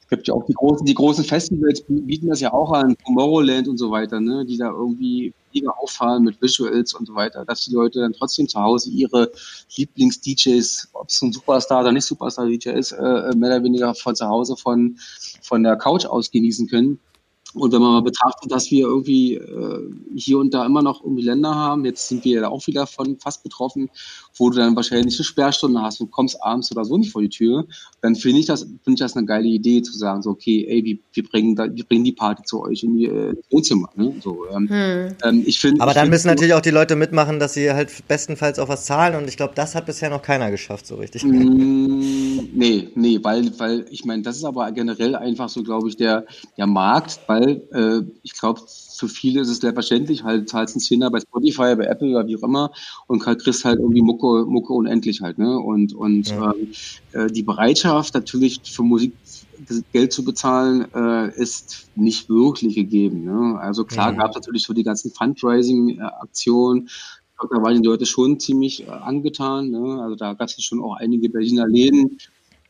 [0.09, 3.69] es gibt ja auch die großen, die großen Festivals bieten das ja auch an, Tomorrowland
[3.69, 7.65] und so weiter, ne, die da irgendwie mega auffallen mit Visuals und so weiter, dass
[7.65, 9.31] die Leute dann trotzdem zu Hause ihre
[9.77, 14.27] Lieblings-DJs, ob es ein Superstar oder nicht Superstar-DJ ist, äh, mehr oder weniger von zu
[14.27, 14.99] Hause von,
[15.43, 17.01] von der Couch aus genießen können.
[17.55, 21.23] Und wenn man mal betrachtet, dass wir irgendwie äh, hier und da immer noch irgendwie
[21.23, 23.89] Länder haben, jetzt sind wir ja auch wieder von fast betroffen,
[24.37, 27.31] wo du dann wahrscheinlich eine Sperrstunde hast und kommst abends oder so nicht vor die
[27.31, 27.67] Tür,
[28.03, 30.85] dann finde ich das finde ich das eine geile Idee zu sagen so okay, ey,
[30.85, 33.89] wir, wir bringen da, wir bringen die Party zu euch in die äh, Wohnzimmer.
[33.97, 34.15] Ne?
[34.23, 35.15] So, ähm, hm.
[35.25, 35.81] ähm, ich finde.
[35.81, 38.69] Aber ich dann find, müssen natürlich auch die Leute mitmachen, dass sie halt bestenfalls auch
[38.69, 41.25] was zahlen und ich glaube, das hat bisher noch keiner geschafft so richtig.
[41.25, 45.97] Mm, nee, nee, weil weil ich meine, das ist aber generell einfach so, glaube ich,
[45.97, 46.27] der
[46.59, 48.61] der Markt, weil weil äh, ich glaube,
[48.97, 52.37] für viele ist es selbstverständlich, halt zahlst einen Zehner bei Spotify, bei Apple oder wie
[52.37, 52.73] auch immer
[53.07, 55.59] und kriegst halt irgendwie Mucke, Mucke unendlich halt, ne?
[55.59, 56.53] Und, und ja.
[56.53, 56.73] ähm,
[57.13, 59.13] äh, die Bereitschaft natürlich für Musik
[59.93, 63.25] Geld zu bezahlen, äh, ist nicht wirklich gegeben.
[63.25, 63.59] Ne?
[63.59, 64.19] Also klar ja.
[64.19, 66.89] gab es natürlich so die ganzen Fundraising-Aktionen,
[67.41, 69.71] da waren die Leute schon ziemlich äh, angetan.
[69.71, 70.01] Ne?
[70.03, 72.19] Also da gab es schon auch einige Berliner Läden,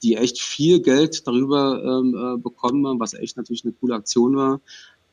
[0.02, 4.37] die echt viel Geld darüber ähm, äh, bekommen haben, was echt natürlich eine coole Aktion
[4.37, 4.61] war.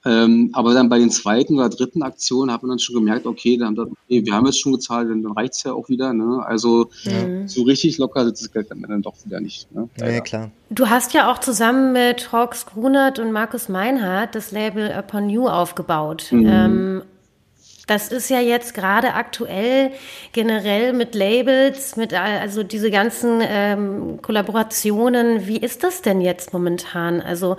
[0.08, 3.58] Ähm, aber dann bei den zweiten oder dritten Aktionen hat man dann schon gemerkt, okay,
[3.58, 6.14] dann, okay wir haben jetzt schon gezahlt, dann reicht's ja auch wieder.
[6.14, 6.44] Ne?
[6.46, 7.48] Also mhm.
[7.48, 9.74] so richtig locker sitzt das Geld dann doch wieder nicht.
[9.74, 9.90] Ne?
[9.98, 10.52] Ja, klar.
[10.70, 15.48] Du hast ja auch zusammen mit Hawks Grunert und Markus Meinhardt das Label Upon You
[15.48, 16.28] aufgebaut.
[16.30, 16.48] Mhm.
[16.48, 17.02] Ähm,
[17.88, 19.92] das ist ja jetzt gerade aktuell
[20.32, 25.48] generell mit Labels, mit also diese ganzen ähm, Kollaborationen.
[25.48, 27.22] Wie ist das denn jetzt momentan?
[27.22, 27.58] Also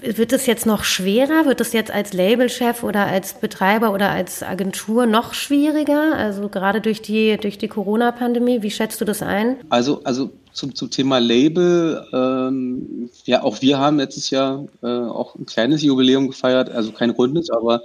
[0.00, 1.46] wird es jetzt noch schwerer?
[1.46, 6.16] Wird es jetzt als Labelchef oder als Betreiber oder als Agentur noch schwieriger?
[6.16, 8.62] Also gerade durch die durch die Corona-Pandemie.
[8.62, 9.56] Wie schätzt du das ein?
[9.70, 15.34] Also also zum, zum Thema Label, ähm, ja, auch wir haben letztes Jahr äh, auch
[15.34, 17.82] ein kleines Jubiläum gefeiert, also kein rundes, aber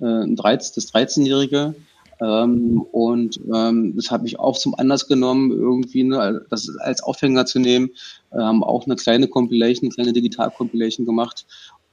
[0.00, 1.74] äh, ein 13, das 13-Jährige.
[2.20, 7.46] Ähm, und ähm, das habe ich auch zum Anlass genommen, irgendwie ne, das als Aufhänger
[7.46, 7.90] zu nehmen.
[8.30, 11.46] Haben auch eine kleine Compilation, eine kleine Digital-Compilation gemacht.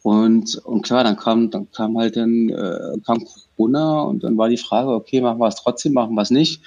[0.03, 3.23] Und, und klar, dann kam, dann kam halt dann äh, kam
[3.55, 6.61] Corona und dann war die Frage, okay, machen wir es trotzdem, machen wir es nicht.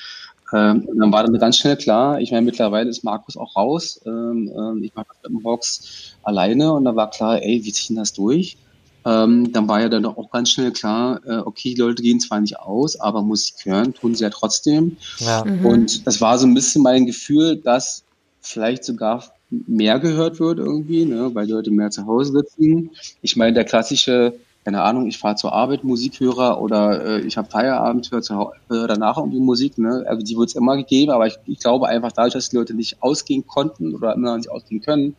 [0.53, 4.01] Ähm, und dann war dann ganz schnell klar, ich meine, mittlerweile ist Markus auch raus.
[4.07, 8.13] Ähm, ähm, ich mache das Box alleine und da war klar, ey, wir ziehen das
[8.13, 8.57] durch.
[9.05, 12.41] Ähm, dann war ja dann auch ganz schnell klar, äh, okay, die Leute gehen zwar
[12.41, 14.97] nicht aus, aber Musik hören tun sie ja trotzdem.
[15.19, 15.45] Ja.
[15.45, 15.67] Mhm.
[15.67, 18.05] Und das war so ein bisschen mein Gefühl, dass
[18.41, 22.91] vielleicht sogar mehr gehört wird irgendwie, ne, weil die Leute mehr zu Hause sitzen.
[23.23, 27.51] Ich meine, der klassische keine Ahnung, ich fahre zur Arbeit Musikhörer oder äh, ich habe
[27.51, 29.77] Feierabend, höre zu, äh, danach irgendwie Musik.
[29.77, 30.05] Ne?
[30.07, 32.73] Also die wird es immer gegeben, aber ich, ich glaube einfach dadurch, dass die Leute
[32.73, 35.17] nicht ausgehen konnten oder immer noch nicht ausgehen können,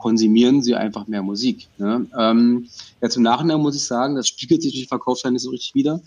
[0.00, 1.68] konsumieren sie einfach mehr Musik.
[1.78, 2.06] Ne?
[2.18, 2.68] Ähm,
[3.00, 5.74] jetzt im Nachhinein muss ich sagen, das spiegelt sich durch die Verkaufszahlen nicht so richtig
[5.74, 6.00] wieder.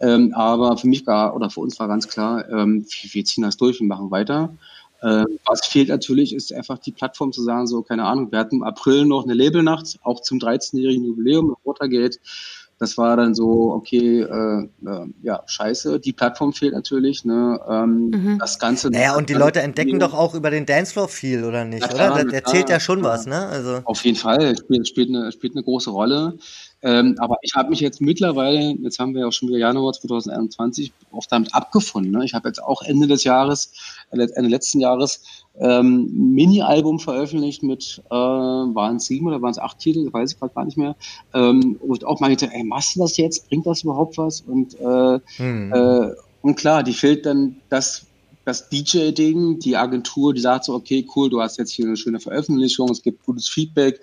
[0.00, 3.56] Ähm, aber für mich war oder für uns war ganz klar, ähm, wir, ziehen das
[3.56, 4.54] durch und machen weiter.
[5.02, 8.56] Ähm, was fehlt natürlich, ist einfach die Plattform zu sagen, so, keine Ahnung, wir hatten
[8.56, 12.18] im April noch eine Labelnacht, auch zum 13-jährigen Jubiläum Watergate.
[12.78, 17.60] Das war dann so, okay, äh, äh, ja, scheiße, die Plattform fehlt natürlich, ne?
[17.68, 18.38] Ähm, mhm.
[18.38, 18.90] Das Ganze.
[18.90, 22.24] Naja, und die Leute entdecken doch auch über den Dancefloor viel, oder nicht, klar, oder?
[22.24, 23.46] Der erzählt ja schon was, ne?
[23.46, 23.80] Also.
[23.84, 26.36] Auf jeden Fall, spielt, spielt, eine, spielt eine große Rolle.
[26.84, 29.94] Ähm, aber ich habe mich jetzt mittlerweile, jetzt haben wir ja auch schon wieder Januar
[29.94, 32.12] 2021, auch damit abgefunden.
[32.12, 32.26] Ne?
[32.26, 33.72] Ich habe jetzt auch Ende des Jahres,
[34.10, 35.22] äh, Ende letzten Jahres,
[35.58, 40.38] ähm, Mini-Album veröffentlicht mit, äh, waren es sieben oder waren es acht Titel, weiß ich
[40.38, 40.94] gerade gar nicht mehr.
[41.32, 43.48] Ähm, wo ich auch meinte, ey, machst du das jetzt?
[43.48, 44.42] Bringt das überhaupt was?
[44.42, 45.72] Und, äh, hm.
[45.72, 46.10] äh,
[46.42, 48.04] und klar, die fehlt dann das,
[48.44, 52.20] das DJ-Ding, die Agentur, die sagt so, okay, cool, du hast jetzt hier eine schöne
[52.20, 54.00] Veröffentlichung, es gibt gutes Feedback,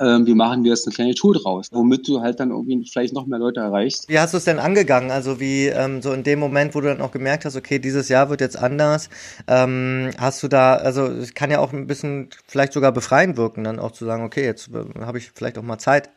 [0.00, 3.14] ähm, wie machen wir jetzt eine kleine Tour draus, womit du halt dann irgendwie vielleicht
[3.14, 4.08] noch mehr Leute erreichst.
[4.08, 5.10] Wie hast du es denn angegangen?
[5.10, 8.08] Also wie ähm, so in dem Moment, wo du dann auch gemerkt hast, okay, dieses
[8.08, 9.08] Jahr wird jetzt anders,
[9.46, 13.64] ähm, hast du da, also es kann ja auch ein bisschen vielleicht sogar befreiend wirken,
[13.64, 16.10] dann auch zu sagen, okay, jetzt äh, habe ich vielleicht auch mal Zeit.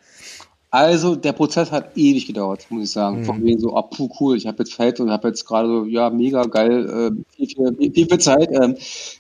[0.69, 3.21] Also der Prozess hat ewig gedauert, muss ich sagen.
[3.21, 3.25] Mhm.
[3.25, 5.85] Von wegen so, ah, puh, cool, ich habe jetzt Zeit und habe jetzt gerade so,
[5.85, 8.49] ja, mega geil, äh, viel, viel, viel Zeit.
[8.51, 8.75] Ähm,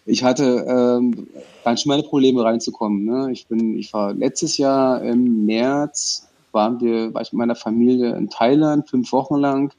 [0.05, 1.27] ich hatte ähm,
[1.63, 3.05] ganz schön meine Probleme reinzukommen.
[3.05, 3.31] Ne?
[3.31, 8.15] Ich bin, ich war letztes Jahr im März, waren wir, war ich mit meiner Familie
[8.15, 9.73] in Thailand, fünf Wochen lang.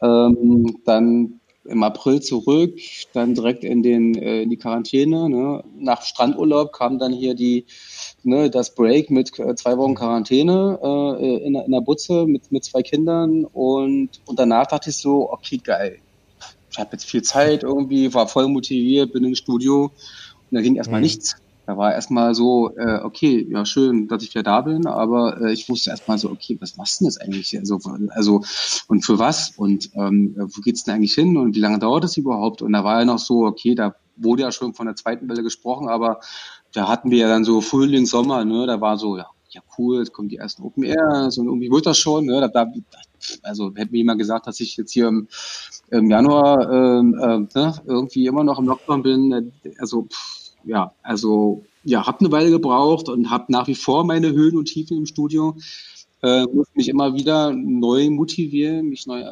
[0.00, 2.78] Ähm, dann im April zurück,
[3.12, 5.28] dann direkt in, den, äh, in die Quarantäne.
[5.28, 5.62] Ne?
[5.76, 7.66] Nach Strandurlaub kam dann hier die,
[8.22, 12.64] ne, das Break mit äh, zwei Wochen Quarantäne äh, in, in der Butze mit, mit
[12.64, 15.98] zwei Kindern und, und danach dachte ich so, okay, geil.
[16.78, 20.76] Ich habe jetzt viel Zeit irgendwie, war voll motiviert, bin im Studio und da ging
[20.76, 21.06] erstmal mhm.
[21.06, 21.34] nichts.
[21.66, 25.52] Da war erstmal so, äh, okay, ja schön, dass ich wieder da bin, aber äh,
[25.52, 27.58] ich wusste erstmal so, okay, was machst du denn jetzt eigentlich?
[27.58, 28.42] Also, also
[28.86, 29.54] und für was?
[29.56, 32.62] Und ähm, wo geht's denn eigentlich hin und wie lange dauert das überhaupt?
[32.62, 35.42] Und da war ja noch so, okay, da wurde ja schon von der zweiten Welle
[35.42, 36.20] gesprochen, aber
[36.72, 38.68] da hatten wir ja dann so Frühling, Sommer, ne?
[38.68, 41.86] Da war so, ja, ja cool, jetzt kommen die ersten Open Air, so irgendwie wird
[41.86, 42.40] das schon, ne?
[42.40, 42.66] Da, da,
[43.42, 45.28] also hätte mir jemand gesagt, dass ich jetzt hier im,
[45.90, 50.92] im Januar ähm, äh, ne, irgendwie immer noch im Lockdown bin, äh, also pff, ja,
[51.02, 54.98] also ja, habe eine Weile gebraucht und habe nach wie vor meine Höhen und Tiefen
[54.98, 55.56] im Studio.
[56.22, 59.24] Äh, muss mich immer wieder neu motivieren, mich neu,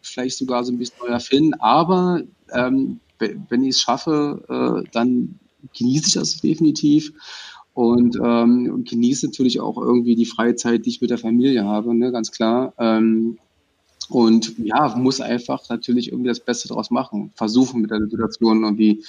[0.00, 1.54] vielleicht sogar so ein bisschen neu erfinden.
[1.54, 2.22] Aber
[2.52, 5.38] ähm, wenn ich es schaffe, äh, dann
[5.76, 7.12] genieße ich das definitiv
[7.74, 11.94] und ähm, genieße natürlich auch irgendwie die freie Zeit, die ich mit der Familie habe,
[11.94, 12.72] ne, ganz klar.
[12.78, 13.38] Ähm,
[14.08, 19.04] und ja, muss einfach natürlich irgendwie das Beste draus machen, versuchen mit der Situation irgendwie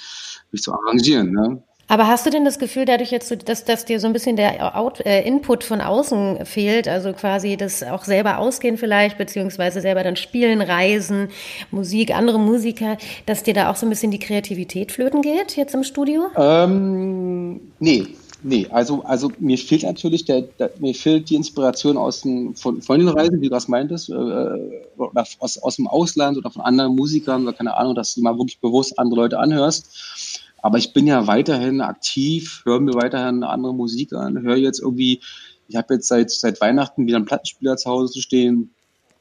[0.52, 1.32] mich zu arrangieren.
[1.32, 1.62] Ne?
[1.88, 4.78] Aber hast du denn das Gefühl, dadurch jetzt, dass, dass dir so ein bisschen der
[4.78, 10.02] Out, äh, Input von außen fehlt, also quasi das auch selber ausgehen vielleicht, beziehungsweise selber
[10.02, 11.28] dann spielen, reisen,
[11.70, 12.96] Musik, andere Musiker,
[13.26, 16.30] dass dir da auch so ein bisschen die Kreativität flöten geht jetzt im Studio?
[16.36, 18.06] Ähm, nee,
[18.44, 22.82] Nee, also, also mir fehlt natürlich der, der, mir fehlt die Inspiration aus den, von,
[22.82, 26.62] von den Reisen, wie du das meintest, äh, oder aus, aus dem Ausland oder von
[26.62, 30.42] anderen Musikern oder keine Ahnung, dass du mal wirklich bewusst andere Leute anhörst.
[30.60, 35.20] Aber ich bin ja weiterhin aktiv, höre mir weiterhin andere Musik an, höre jetzt irgendwie,
[35.68, 38.74] ich habe jetzt seit, seit Weihnachten wieder einen Plattenspieler zu Hause zu stehen,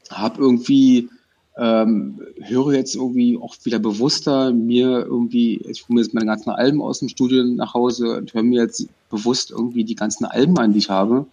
[0.09, 1.09] habe irgendwie
[1.57, 6.49] ähm, höre jetzt irgendwie auch wieder bewusster mir irgendwie, ich hole mir jetzt meine ganzen
[6.49, 10.57] Alben aus dem Studio nach Hause und höre mir jetzt bewusst irgendwie die ganzen Alben
[10.57, 11.25] an, die ich habe,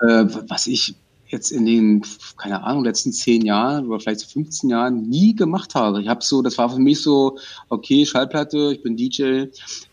[0.00, 0.94] äh, was ich
[1.30, 2.02] jetzt in den,
[2.36, 6.02] keine Ahnung, letzten zehn Jahren oder vielleicht so 15 Jahren nie gemacht habe.
[6.02, 7.38] Ich habe so, das war für mich so,
[7.68, 9.46] okay, Schallplatte, ich bin DJ,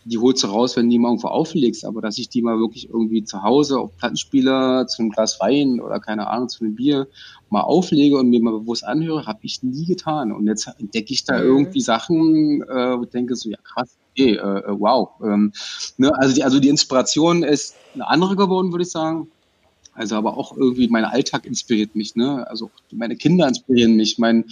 [0.04, 2.58] die holst du raus, wenn du die mal irgendwo auflegst, aber dass ich die mal
[2.58, 6.74] wirklich irgendwie zu Hause auf Plattenspieler zu einem Glas Wein oder keine Ahnung, zu einem
[6.74, 7.08] Bier
[7.50, 10.32] mal auflege und mir mal bewusst anhöre, habe ich nie getan.
[10.32, 11.46] Und jetzt entdecke ich da mhm.
[11.46, 15.10] irgendwie Sachen, äh, und denke so, ja krass, okay, äh, äh, wow.
[15.22, 15.52] Ähm,
[15.96, 19.28] ne, also, die, also die Inspiration ist eine andere geworden, würde ich sagen.
[19.98, 22.46] Also aber auch irgendwie mein Alltag inspiriert mich, ne?
[22.48, 24.44] Also meine Kinder inspirieren mich, mein,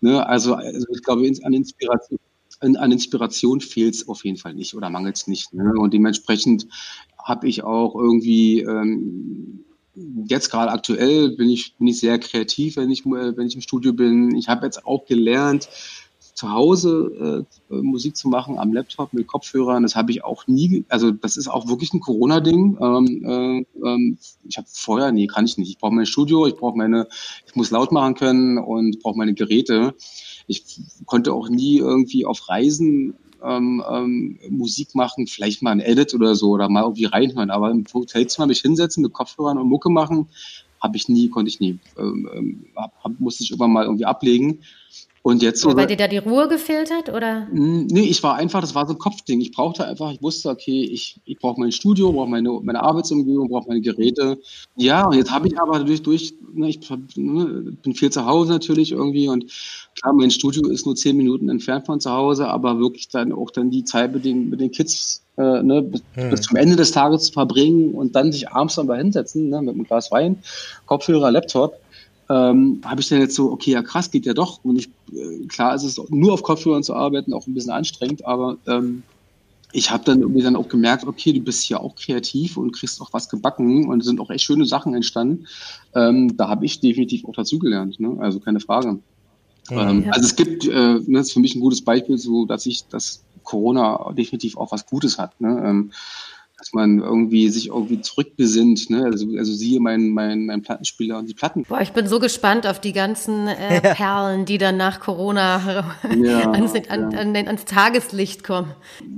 [0.00, 2.18] ne, also, also ich glaube an Inspiration
[2.60, 5.52] an Inspiration fehlt es auf jeden Fall nicht oder mangelt es nicht.
[5.52, 5.74] Ne?
[5.76, 6.66] Und dementsprechend
[7.18, 9.64] habe ich auch irgendwie ähm,
[10.26, 13.92] jetzt gerade aktuell bin ich bin ich sehr kreativ, wenn ich wenn ich im Studio
[13.92, 14.34] bin.
[14.34, 15.68] Ich habe jetzt auch gelernt,
[16.34, 20.84] zu Hause äh, Musik zu machen am Laptop mit Kopfhörern, das habe ich auch nie,
[20.88, 22.76] also das ist auch wirklich ein Corona-Ding.
[22.80, 25.70] Ähm, äh, ähm, ich habe vorher, nee, kann ich nicht.
[25.70, 27.06] Ich brauche mein Studio, ich brauche meine,
[27.46, 29.94] ich muss laut machen können und brauche meine Geräte.
[30.46, 36.14] Ich konnte auch nie irgendwie auf Reisen ähm, ähm, Musik machen, vielleicht mal ein Edit
[36.14, 37.50] oder so oder mal irgendwie reinhören.
[37.50, 40.28] Aber im Hotelzimmer mich hinsetzen mit Kopfhörern und Mucke machen,
[40.80, 41.78] habe ich nie, konnte ich nie.
[41.96, 44.60] Ähm, ähm, hab, musste ich irgendwann mal irgendwie ablegen.
[45.26, 45.74] Und jetzt so.
[45.74, 47.48] Weil dir da die Ruhe gefehlt hat, oder?
[47.50, 49.40] Nee, ich war einfach, das war so ein Kopfding.
[49.40, 53.48] Ich brauchte einfach, ich wusste, okay, ich, ich brauche mein Studio, brauche meine, meine Arbeitsumgebung,
[53.48, 54.38] brauche meine Geräte.
[54.76, 56.80] Ja, und jetzt habe ich aber durch, durch ne, ich
[57.16, 59.50] ne, bin viel zu Hause natürlich irgendwie und
[59.98, 63.50] klar, mein Studio ist nur zehn Minuten entfernt von zu Hause, aber wirklich dann auch
[63.50, 66.30] dann die Zeit mit den, mit den Kids äh, ne, bis, hm.
[66.30, 69.62] bis, zum Ende des Tages zu verbringen und dann sich abends dann mal hinsetzen, ne,
[69.62, 70.36] mit einem Glas Wein,
[70.84, 71.80] Kopfhörer, Laptop
[72.28, 74.64] ähm, habe ich dann jetzt so, okay, ja krass, geht ja doch.
[74.64, 78.24] Und ich, äh, klar ist es nur auf Kopfhörern zu arbeiten, auch ein bisschen anstrengend,
[78.24, 79.02] aber ähm,
[79.72, 83.00] ich habe dann irgendwie dann auch gemerkt, okay, du bist hier auch kreativ und kriegst
[83.00, 85.46] auch was gebacken und sind auch echt schöne Sachen entstanden.
[85.94, 88.16] Ähm, da habe ich definitiv auch dazugelernt, ne?
[88.20, 89.00] also keine Frage.
[89.70, 89.90] Ja.
[89.90, 92.66] Ähm, also es gibt, äh, ne, das ist für mich ein gutes Beispiel, so dass
[92.66, 95.40] ich, dass Corona definitiv auch was Gutes hat.
[95.40, 95.62] Ne?
[95.64, 95.92] Ähm,
[96.58, 98.88] dass man irgendwie sich irgendwie zurückbesinnt.
[98.88, 99.04] Ne?
[99.04, 101.64] Also, also siehe mein, mein, mein Plattenspieler und die Platten.
[101.64, 105.84] Boah, ich bin so gespannt auf die ganzen äh, Perlen, die dann nach Corona
[106.16, 107.18] ja, ans, an, ja.
[107.18, 108.72] an, ans Tageslicht kommen.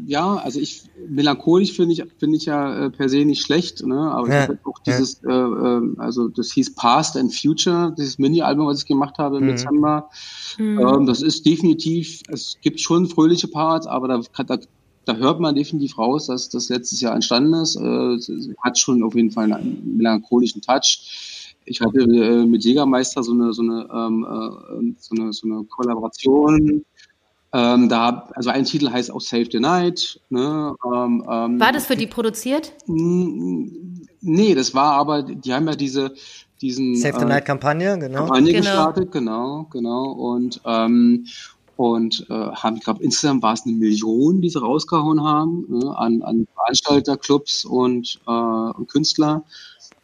[0.07, 4.11] Ja, also ich melancholisch finde ich finde ich ja äh, per se nicht schlecht, ne?
[4.11, 8.18] Aber ja, ich habe auch dieses, äh, äh, also das hieß Past and Future, dieses
[8.18, 9.49] Mini-Album, was ich gemacht habe im mhm.
[9.49, 10.09] Dezember.
[10.59, 10.81] Mhm.
[10.81, 14.59] Ähm, das ist definitiv, es gibt schon fröhliche Parts, aber da, da
[15.07, 17.77] da hört man definitiv raus, dass das letztes Jahr entstanden ist.
[17.77, 18.19] Äh,
[18.62, 21.55] hat schon auf jeden Fall einen melancholischen Touch.
[21.64, 25.64] Ich hatte äh, mit Jägermeister so eine, so eine, ähm, äh, so eine, so eine
[25.64, 26.85] Kollaboration.
[27.53, 30.21] Ähm, da, also ein Titel heißt auch Save the Night.
[30.29, 30.75] Ne?
[30.85, 32.73] Ähm, ähm war das für die produziert?
[32.87, 36.14] Nee, das war aber, die haben ja diese,
[36.61, 38.27] diesen Save the äh, Night Kampagne, genau.
[38.27, 38.64] Kampagne genau.
[38.64, 40.11] gestartet, genau, genau.
[40.11, 41.27] Und ähm,
[41.77, 45.87] und äh, haben, ich glaube, insgesamt war es eine Million, die sie rausgehauen haben äh,
[45.87, 49.45] an, an Veranstalter, Clubs und, äh, und Künstler.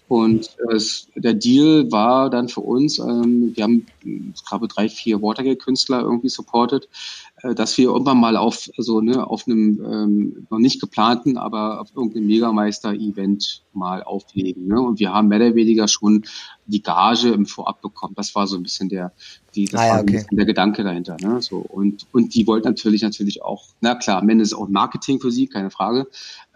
[0.08, 5.22] Und es, der Deal war dann für uns, ähm, wir haben, ich glaube, drei, vier
[5.22, 6.86] Watergate-Künstler irgendwie supported,
[7.31, 11.80] äh, dass wir irgendwann mal auf so ne, auf einem ähm, noch nicht geplanten, aber
[11.80, 14.68] auf irgendeinem Megameister-Event mal auflegen.
[14.68, 14.80] Ne?
[14.80, 16.24] Und wir haben mehr oder weniger schon
[16.66, 18.14] die Gage im Vorab bekommen.
[18.16, 19.12] Das war so ein bisschen der,
[19.56, 20.24] die, das ah, ja, war okay.
[20.30, 21.16] der Gedanke dahinter.
[21.20, 21.42] Ne?
[21.42, 25.18] So und und die wollten natürlich natürlich auch, na klar, am Ende ist auch Marketing
[25.18, 26.06] für sie, keine Frage.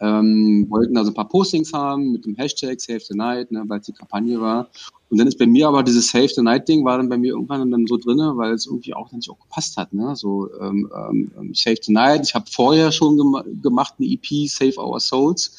[0.00, 3.80] Ähm, wollten also ein paar Postings haben mit dem Hashtag Save the Night, ne, weil
[3.80, 4.68] es die Kampagne war.
[5.08, 7.34] Und dann ist bei mir aber dieses Save the Night Ding war dann bei mir
[7.34, 9.92] irgendwann dann so drinne, weil es irgendwie auch nicht auch gepasst hat.
[9.92, 10.16] Ne?
[10.16, 12.24] So ähm, ähm, Save the Night.
[12.24, 15.56] Ich habe vorher schon gem gemacht eine EP Save Our Souls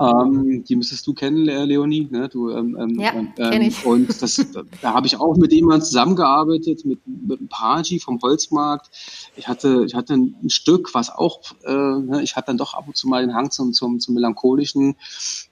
[0.00, 2.08] ähm, die müsstest du kennen, Leonie.
[2.10, 2.28] Ne?
[2.28, 3.84] Du, ähm, ähm ja, ähm, kenn ich.
[3.84, 4.44] Und das,
[4.80, 8.90] da habe ich auch mit jemandem zusammengearbeitet, mit, mit einem Paji vom Holzmarkt.
[9.36, 12.84] Ich hatte, ich hatte ein Stück, was auch, äh, ne, ich hatte dann doch ab
[12.86, 14.96] und zu mal den Hang zum, zum, zum Melancholischen.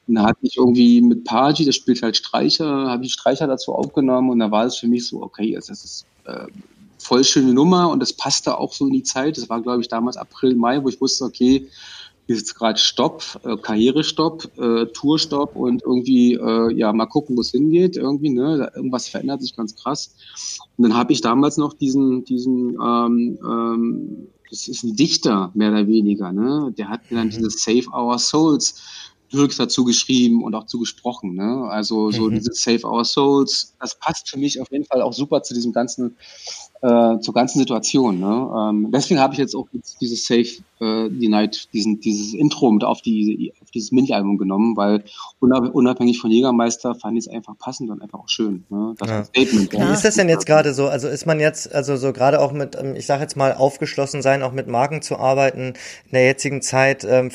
[0.06, 3.72] Und da hatte ich irgendwie mit Paji, das spielt halt Streicher, habe ich Streicher dazu
[3.74, 6.46] aufgenommen und da war es für mich so, okay, das ist äh,
[6.98, 9.36] voll schöne Nummer und das passte auch so in die Zeit.
[9.36, 11.68] Das war, glaube ich, damals April, Mai, wo ich wusste, okay,
[12.38, 17.50] jetzt gerade Stopp, äh, Karrierestopp, äh, Tourstopp und irgendwie, äh, ja, mal gucken, wo es
[17.50, 18.70] hingeht, irgendwie, ne?
[18.74, 20.14] Irgendwas verändert sich ganz krass.
[20.76, 25.70] Und dann habe ich damals noch diesen, diesen, ähm, ähm, das ist ein Dichter, mehr
[25.70, 26.72] oder weniger, ne?
[26.76, 27.32] Der hat mir dann mhm.
[27.32, 28.82] dieses Save Our Souls
[29.32, 31.34] Lyrics dazu geschrieben und auch zugesprochen.
[31.34, 31.68] Ne?
[31.70, 32.34] Also so mhm.
[32.34, 35.72] dieses Save Our Souls, das passt für mich auf jeden Fall auch super zu diesem
[35.72, 36.16] ganzen
[36.82, 38.20] äh, zur ganzen Situation.
[38.20, 38.50] Ne?
[38.56, 40.48] Ähm, deswegen habe ich jetzt auch jetzt dieses Safe
[40.80, 45.04] äh, the Night, diesen, dieses Intro mit auf, die, auf dieses Mini-Album genommen, weil
[45.40, 48.64] unabhängig von Jägermeister fand ich es einfach passend und einfach auch schön.
[48.70, 48.94] Ne?
[48.98, 49.24] Das ja.
[49.24, 49.72] Statement.
[49.72, 50.88] Wie ist das denn jetzt gerade so?
[50.88, 54.22] Also ist man jetzt, also so gerade auch mit, ähm, ich sage jetzt mal, aufgeschlossen
[54.22, 55.74] sein, auch mit Marken zu arbeiten
[56.06, 57.30] in der jetzigen Zeit, ähm,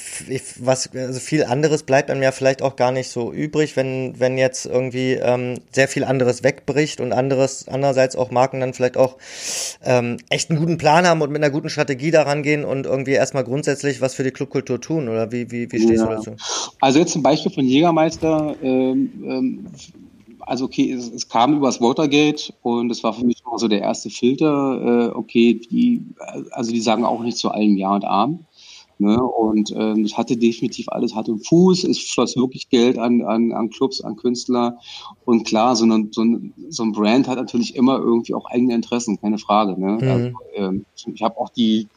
[0.59, 4.37] was, also viel anderes bleibt einem ja vielleicht auch gar nicht so übrig, wenn, wenn
[4.39, 9.17] jetzt irgendwie ähm, sehr viel anderes wegbricht und anderes, andererseits auch Marken dann vielleicht auch
[9.83, 13.11] ähm, echt einen guten Plan haben und mit einer guten Strategie daran gehen und irgendwie
[13.11, 15.09] erstmal grundsätzlich was für die Clubkultur tun?
[15.09, 16.07] Oder wie, wie, wie stehst ja.
[16.07, 16.35] du dazu?
[16.81, 19.65] Also jetzt zum Beispiel von Jägermeister, ähm, ähm,
[20.41, 23.81] also okay, es, es, kam übers Watergate und das war für mich immer so der
[23.81, 25.11] erste Filter.
[25.11, 26.03] Äh, okay, die,
[26.51, 28.45] also die sagen auch nicht zu allen Ja und Arm.
[28.97, 29.21] Ne?
[29.21, 31.83] Und ähm, ich hatte definitiv alles Hand und Fuß.
[31.83, 34.77] Es floss wirklich Geld an, an, an Clubs, an Künstler.
[35.25, 38.73] Und klar, so, eine, so, ein, so ein Brand hat natürlich immer irgendwie auch eigene
[38.73, 39.79] Interessen, keine Frage.
[39.79, 39.97] Ne?
[40.01, 40.09] Mhm.
[40.09, 41.87] Also, ähm, ich habe auch die,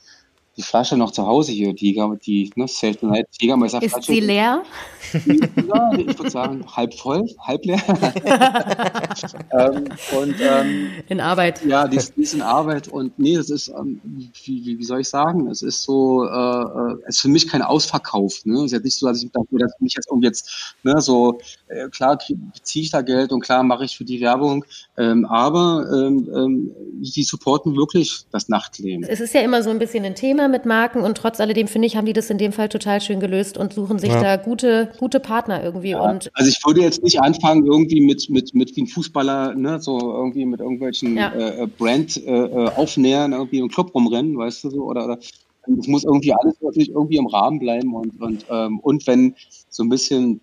[0.58, 1.94] die Flasche noch zu Hause hier, die,
[2.26, 4.64] die ne, the Night Jägermeister Ist sie leer?
[5.12, 7.80] Ja, ich würde sagen, halb voll, halb leer.
[9.52, 9.84] ähm,
[10.20, 11.64] und, ähm, in Arbeit.
[11.64, 14.00] Ja, die ist, die ist in Arbeit und nee, das ist, ähm,
[14.44, 17.62] wie, wie, soll ich sagen, es ist so, äh, äh, es ist für mich kein
[17.62, 18.44] Ausverkauf.
[18.44, 18.58] Ne?
[18.58, 21.38] Es ist jetzt nicht so, dass ich dachte, dass mich jetzt irgendwie jetzt, ne, so,
[21.68, 22.18] äh, klar
[22.54, 24.64] beziehe ich da Geld und klar mache ich für die Werbung,
[24.96, 29.04] ähm, aber ähm, ähm, die supporten wirklich das Nachtleben.
[29.04, 31.86] Es ist ja immer so ein bisschen ein Thema mit Marken und trotz alledem finde
[31.86, 34.20] ich, haben die das in dem Fall total schön gelöst und suchen sich ja.
[34.20, 35.90] da gute, gute Partner irgendwie.
[35.90, 36.00] Ja.
[36.00, 39.80] Und also ich würde jetzt nicht anfangen irgendwie mit, mit, mit wie ein Fußballer, ne,
[39.80, 41.32] so irgendwie mit irgendwelchen ja.
[41.34, 45.18] äh, Brand äh, äh aufnähern, irgendwie im Club rumrennen, weißt du so, oder, oder
[45.78, 49.34] es muss irgendwie alles natürlich irgendwie im Rahmen bleiben und, und, ähm, und wenn
[49.68, 50.40] so ein bisschen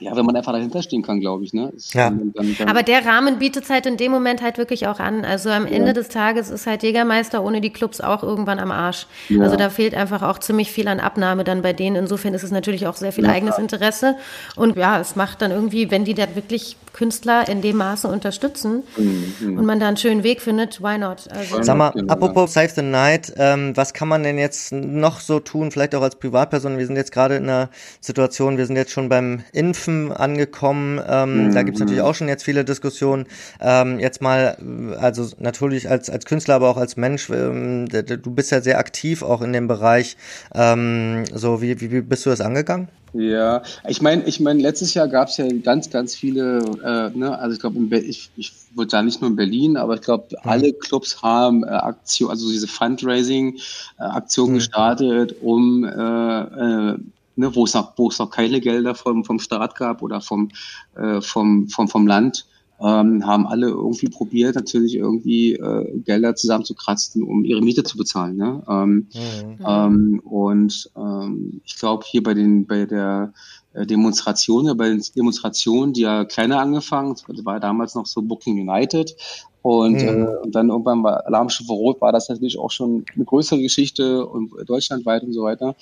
[0.00, 1.52] ja, wenn man einfach dahinter stehen kann, glaube ich.
[1.52, 1.72] Ne?
[1.92, 2.10] ja.
[2.10, 5.00] Dann, dann, dann Aber der Rahmen bietet es halt in dem Moment halt wirklich auch
[5.00, 5.24] an.
[5.24, 5.92] Also am Ende ja.
[5.92, 9.08] des Tages ist halt Jägermeister ohne die Clubs auch irgendwann am Arsch.
[9.28, 9.42] Ja.
[9.42, 11.96] Also da fehlt einfach auch ziemlich viel an Abnahme dann bei denen.
[11.96, 14.16] Insofern ist es natürlich auch sehr viel ja, eigenes Interesse.
[14.54, 18.82] Und ja, es macht dann irgendwie, wenn die da wirklich Künstler in dem Maße unterstützen
[18.96, 19.58] mhm.
[19.58, 21.28] und man da einen schönen Weg findet, why not?
[21.30, 22.12] Also Sag mal, genau.
[22.12, 26.02] apropos Save the Night, ähm, was kann man denn jetzt noch so tun, vielleicht auch
[26.02, 26.78] als Privatperson?
[26.78, 27.68] Wir sind jetzt gerade in einer
[28.00, 31.00] Situation, wir sind jetzt schon beim Impfen Impfen angekommen.
[31.06, 31.54] Ähm, mhm.
[31.54, 33.26] Da gibt es natürlich auch schon jetzt viele Diskussionen.
[33.60, 34.56] Ähm, jetzt mal,
[35.00, 39.22] also natürlich als, als Künstler, aber auch als Mensch, ähm, du bist ja sehr aktiv
[39.22, 40.16] auch in dem Bereich.
[40.54, 42.88] Ähm, so, wie, wie, wie bist du das angegangen?
[43.14, 47.38] Ja, ich meine, ich meine, letztes Jahr gab es ja ganz, ganz viele, äh, ne,
[47.38, 50.50] also ich glaube, ich, ich würde sagen nicht nur in Berlin, aber ich glaube, mhm.
[50.50, 54.54] alle Clubs haben äh, Aktion, also diese Fundraising-Aktion äh, mhm.
[54.54, 56.98] gestartet, um äh, äh,
[57.38, 60.50] ne, wo es noch, wo es noch keine Gelder vom, vom Staat gab oder vom,
[60.96, 62.46] äh, vom, vom, vom Land,
[62.80, 68.36] ähm, haben alle irgendwie probiert, natürlich irgendwie äh, Gelder zusammenzukratzen, um ihre Miete zu bezahlen.
[68.36, 68.62] Ne?
[68.68, 69.66] Ähm, mhm.
[69.66, 73.32] ähm, und ähm, ich glaube hier bei den bei der
[73.74, 78.68] äh, Demonstration, bei den Demonstrationen, die ja kleiner angefangen, das war damals noch so Booking
[78.68, 79.14] United,
[79.62, 80.08] und, mhm.
[80.08, 84.24] äh, und dann irgendwann war Alarmstufe Rot, war das natürlich auch schon eine größere Geschichte
[84.24, 85.74] und deutschlandweit und so weiter.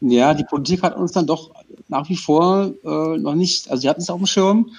[0.00, 1.50] Ja, die Politik hat uns dann doch
[1.88, 4.70] nach wie vor äh, noch nicht, also sie hatten es auf dem Schirm,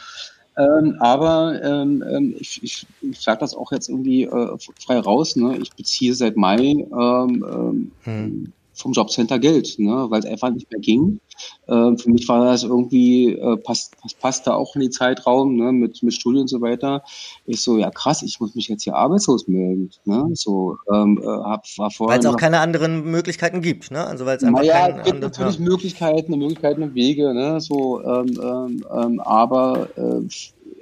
[0.57, 5.35] ähm, aber ähm, ähm ich, ich, ich sage das auch jetzt irgendwie äh, frei raus.
[5.35, 5.57] Ne?
[5.57, 10.81] Ich beziehe seit Mai ähm, mhm vom Jobcenter Geld, ne, weil es einfach nicht mehr
[10.81, 11.19] ging.
[11.67, 15.71] Äh, für mich war das irgendwie, äh, passt, passt, da auch in den Zeitraum, ne,
[15.71, 17.03] mit, mit Studien und so weiter.
[17.45, 19.91] Ich so, ja krass, ich muss mich jetzt hier arbeitslos melden.
[20.05, 22.15] Ne, so, ähm, äh, hab, war vorher.
[22.15, 24.05] Weil es auch keine anderen Möglichkeiten gibt, ne?
[24.05, 25.65] Also weil es einfach naja, es gibt natürlich ja.
[25.65, 30.21] Möglichkeiten, Möglichkeiten und Wege, ne, so, ähm, ähm, ähm aber äh,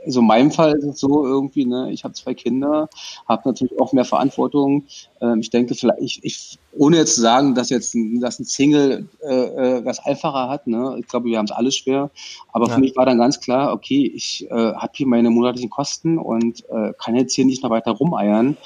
[0.06, 2.90] also in meinem Fall ist es so irgendwie, ne, ich habe zwei Kinder,
[3.28, 4.86] habe natürlich auch mehr Verantwortung.
[5.22, 8.46] Ähm, ich denke vielleicht, ich, ich, ohne jetzt zu sagen, dass jetzt ein, dass ein
[8.46, 12.12] Single äh, äh das einfacher hat, ne, ich glaube, wir haben es alle schwer.
[12.52, 12.74] Aber ja.
[12.74, 16.64] für mich war dann ganz klar, okay, ich äh, habe hier meine monatlichen Kosten und
[16.70, 18.58] äh, kann jetzt hier nicht noch weiter rumeiern.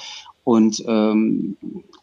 [0.44, 1.58] Und ähm,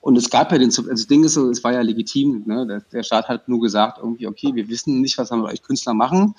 [0.06, 2.84] und es gab ja den, also das Ding ist so, es war ja legitim, ne?
[2.93, 5.95] der, Staat hat nur gesagt, irgendwie, okay, wir wissen nicht, was wir mit euch Künstler
[5.95, 6.36] machen.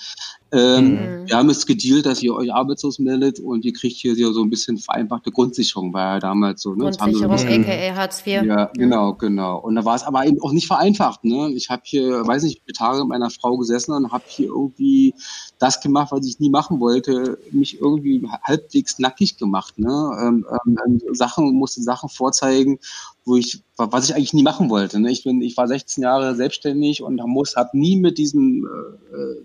[0.53, 1.27] Ähm, mhm.
[1.27, 4.51] Wir haben es gedealt, dass ihr euch arbeitslos meldet und ihr kriegt hier so ein
[4.51, 6.75] bisschen vereinfachte Grundsicherung, war ja damals so.
[6.75, 6.85] Ne?
[6.85, 8.45] Grundsicherung, so aka Hartz IV.
[8.45, 9.59] Ja, genau, genau.
[9.59, 11.25] Und da war es aber eben auch nicht vereinfacht.
[11.25, 11.51] Ne?
[11.57, 15.12] Ich habe hier, weiß nicht, Tage mit meiner Frau gesessen und habe hier irgendwie
[15.59, 19.77] das gemacht, was ich nie machen wollte, mich irgendwie halbwegs nackig gemacht.
[19.77, 20.17] Ne?
[20.23, 20.47] Ähm,
[20.87, 22.79] ähm, Sachen, musste Sachen vorzeigen,
[23.27, 24.99] wo ich, was ich eigentlich nie machen wollte.
[25.01, 25.11] Ne?
[25.11, 29.45] Ich bin, ich war 16 Jahre selbstständig und muss, habe nie mit diesem äh,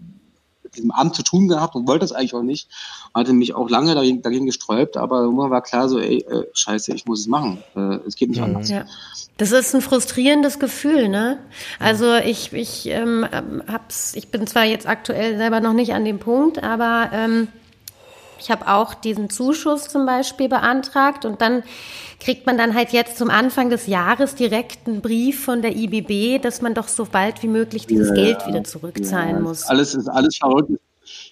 [0.71, 2.69] mit diesem Amt zu tun gehabt und wollte das eigentlich auch nicht.
[3.13, 6.93] Hatte mich auch lange dagegen, dagegen gesträubt, aber irgendwann war klar so, ey, äh, scheiße,
[6.93, 7.61] ich muss es machen.
[7.75, 8.45] Äh, es geht nicht mhm.
[8.45, 8.69] anders.
[8.69, 8.85] Ja.
[9.37, 11.39] Das ist ein frustrierendes Gefühl, ne?
[11.79, 13.25] Also ich, ich ähm,
[13.67, 17.47] hab's, ich bin zwar jetzt aktuell selber noch nicht an dem Punkt, aber ähm,
[18.41, 21.63] ich habe auch diesen Zuschuss zum Beispiel beantragt und dann
[22.19, 26.41] kriegt man dann halt jetzt zum Anfang des Jahres direkt einen Brief von der IBB,
[26.41, 29.63] dass man doch so bald wie möglich dieses ja, Geld wieder zurückzahlen ja, muss.
[29.63, 30.71] Alles ist alles verrückt.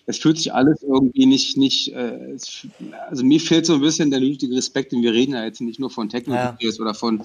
[0.07, 2.35] Es fühlt sich alles irgendwie nicht, nicht, äh,
[3.09, 5.79] also mir fehlt so ein bisschen der nötige Respekt, denn wir reden ja jetzt nicht
[5.79, 6.57] nur von techno ja.
[6.79, 7.21] oder von,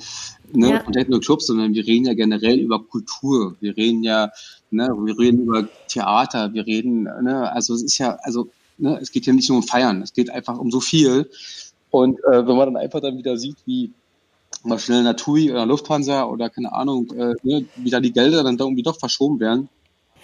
[0.52, 0.84] ne, ja.
[0.84, 3.56] von Techno-Clubs, sondern wir reden ja generell über Kultur.
[3.60, 4.30] Wir reden ja,
[4.70, 8.98] ne, wir reden über Theater, wir reden, ne, also es ist ja, also Ne?
[9.00, 11.30] Es geht ja nicht nur um Feiern, es geht einfach um so viel.
[11.90, 13.92] Und äh, wenn man dann einfach dann wieder sieht, wie
[14.64, 18.56] mal schnell Natui oder Lufthansa oder keine Ahnung, äh, ne, wie da die Gelder dann
[18.56, 19.68] da irgendwie doch verschoben werden,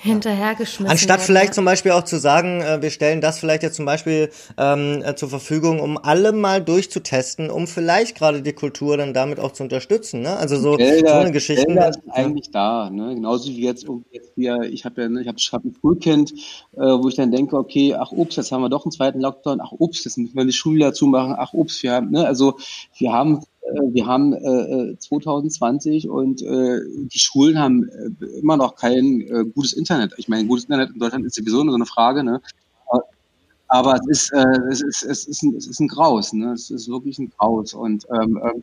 [0.03, 0.91] hinterhergeschmissen.
[0.91, 1.53] Anstatt vielleicht ja.
[1.53, 5.15] zum Beispiel auch zu sagen, äh, wir stellen das vielleicht jetzt zum Beispiel ähm, äh,
[5.15, 9.63] zur Verfügung, um alle mal durchzutesten, um vielleicht gerade die Kultur dann damit auch zu
[9.63, 10.23] unterstützen.
[10.23, 10.35] Ne?
[10.35, 11.67] Also so, Gelder, so eine Geschichte.
[11.67, 13.15] Gelder sind eigentlich da, ne?
[13.15, 16.33] genauso wie jetzt, jetzt hier, ich habe ja, ne, ich habe hab ein Schulkind,
[16.77, 19.61] äh, wo ich dann denke, okay, ach ups, jetzt haben wir doch einen zweiten Lockdown,
[19.61, 22.57] ach ups, jetzt müssen wir die Schule dazu machen, ach ups, wir haben, ne, also
[22.97, 23.43] wir haben
[23.93, 26.81] wir haben äh, 2020 äh, und äh,
[27.13, 30.15] die Schulen haben äh, immer noch kein äh, gutes Internet.
[30.17, 32.41] Ich meine, gutes Internet in Deutschland ist sowieso so eine Frage, ne?
[33.73, 36.53] Aber es ist, äh, es ist, es ist, ein, es ist ein Graus, ne?
[36.53, 37.73] Es ist wirklich ein Graus.
[37.73, 38.63] Und ähm, ähm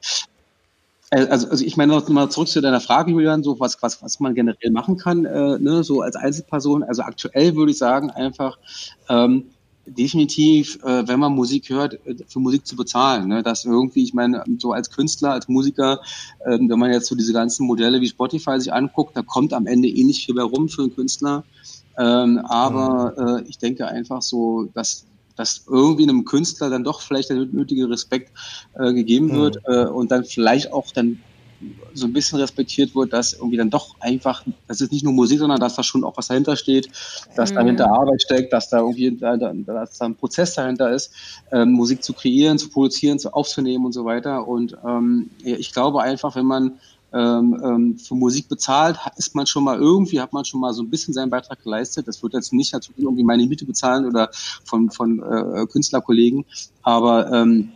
[1.09, 4.19] also, also ich meine noch mal zurück zu deiner Frage, Julian, so was, was, was
[4.19, 6.83] man generell machen kann, äh, ne, so als Einzelperson.
[6.83, 8.57] Also aktuell würde ich sagen, einfach
[9.07, 9.45] ähm,
[9.87, 13.27] definitiv, äh, wenn man Musik hört, äh, für Musik zu bezahlen.
[13.27, 13.43] Ne?
[13.43, 16.01] Das irgendwie, ich meine, so als Künstler, als Musiker,
[16.45, 19.67] äh, wenn man jetzt so diese ganzen Modelle wie Spotify sich anguckt, da kommt am
[19.67, 21.43] Ende eh nicht viel mehr rum für einen Künstler.
[21.97, 25.05] Ähm, aber äh, ich denke einfach so, dass
[25.37, 28.31] dass irgendwie einem Künstler dann doch vielleicht der nötige Respekt
[28.73, 29.73] äh, gegeben wird mhm.
[29.73, 31.19] äh, und dann vielleicht auch dann
[31.93, 35.39] so ein bisschen respektiert wird, dass irgendwie dann doch einfach, das ist nicht nur Musik,
[35.39, 36.89] sondern dass da schon auch was dahinter steht,
[37.35, 37.55] dass mhm.
[37.55, 41.11] dahinter Arbeit steckt, dass da irgendwie dass da ein Prozess dahinter ist,
[41.51, 44.47] ähm, Musik zu kreieren, zu produzieren, zu aufzunehmen und so weiter.
[44.47, 46.73] Und ähm, ich glaube einfach, wenn man
[47.13, 50.83] ähm, ähm, für Musik bezahlt, ist man schon mal irgendwie, hat man schon mal so
[50.83, 52.07] ein bisschen seinen Beitrag geleistet.
[52.07, 54.29] Das wird jetzt nicht natürlich irgendwie meine Miete bezahlen oder
[54.65, 56.45] von, von äh, Künstlerkollegen,
[56.83, 57.71] aber ähm,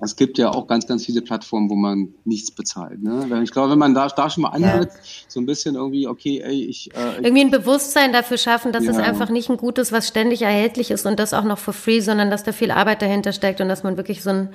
[0.00, 3.02] es gibt ja auch ganz, ganz viele Plattformen, wo man nichts bezahlt.
[3.02, 3.42] Ne?
[3.42, 5.24] Ich glaube, wenn man da, da schon mal ansetzt, ja.
[5.28, 6.94] so ein bisschen irgendwie, okay, ey, ich.
[6.94, 8.90] Äh, irgendwie ein Bewusstsein dafür schaffen, dass ja.
[8.90, 12.00] es einfach nicht ein Gutes, was ständig erhältlich ist und das auch noch for free,
[12.00, 14.48] sondern dass da viel Arbeit dahinter steckt und dass man wirklich so ein,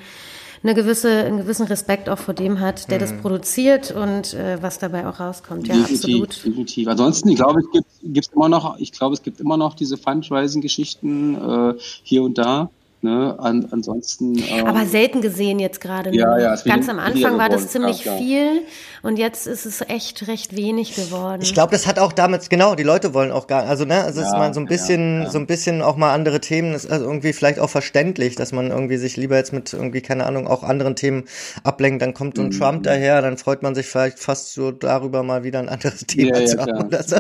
[0.64, 3.02] eine gewisse, einen gewissen Respekt auch vor dem hat, der mhm.
[3.02, 5.68] das produziert und äh, was dabei auch rauskommt.
[5.68, 6.46] Ja, definitiv, absolut.
[6.46, 6.88] Definitiv.
[6.88, 9.98] Ansonsten, ich glaube, es gibt, gibt immer noch, ich glaube, es gibt immer noch diese
[9.98, 11.74] Fundraising-Geschichten äh,
[12.04, 12.70] hier und da.
[13.04, 13.36] Ne?
[13.40, 14.38] An, ansonsten.
[14.38, 16.14] Ähm, Aber selten gesehen jetzt gerade.
[16.14, 18.62] Ja, ja, Ganz am Anfang war das ziemlich ja, viel
[19.02, 21.42] und jetzt ist es echt recht wenig geworden.
[21.42, 24.22] Ich glaube, das hat auch damit, genau, die Leute wollen auch gar, also ne, also
[24.22, 26.92] ja, ist mal so ein bisschen, ja, so ein bisschen auch mal andere Themen, ist
[26.92, 30.46] also irgendwie vielleicht auch verständlich, dass man irgendwie sich lieber jetzt mit irgendwie, keine Ahnung,
[30.46, 31.24] auch anderen Themen
[31.64, 32.04] ablenkt.
[32.04, 32.60] Dann kommt so ein mhm.
[32.60, 36.46] Trump daher, dann freut man sich vielleicht fast so darüber mal wieder ein anderes Thema
[36.46, 37.16] zu haben oder so.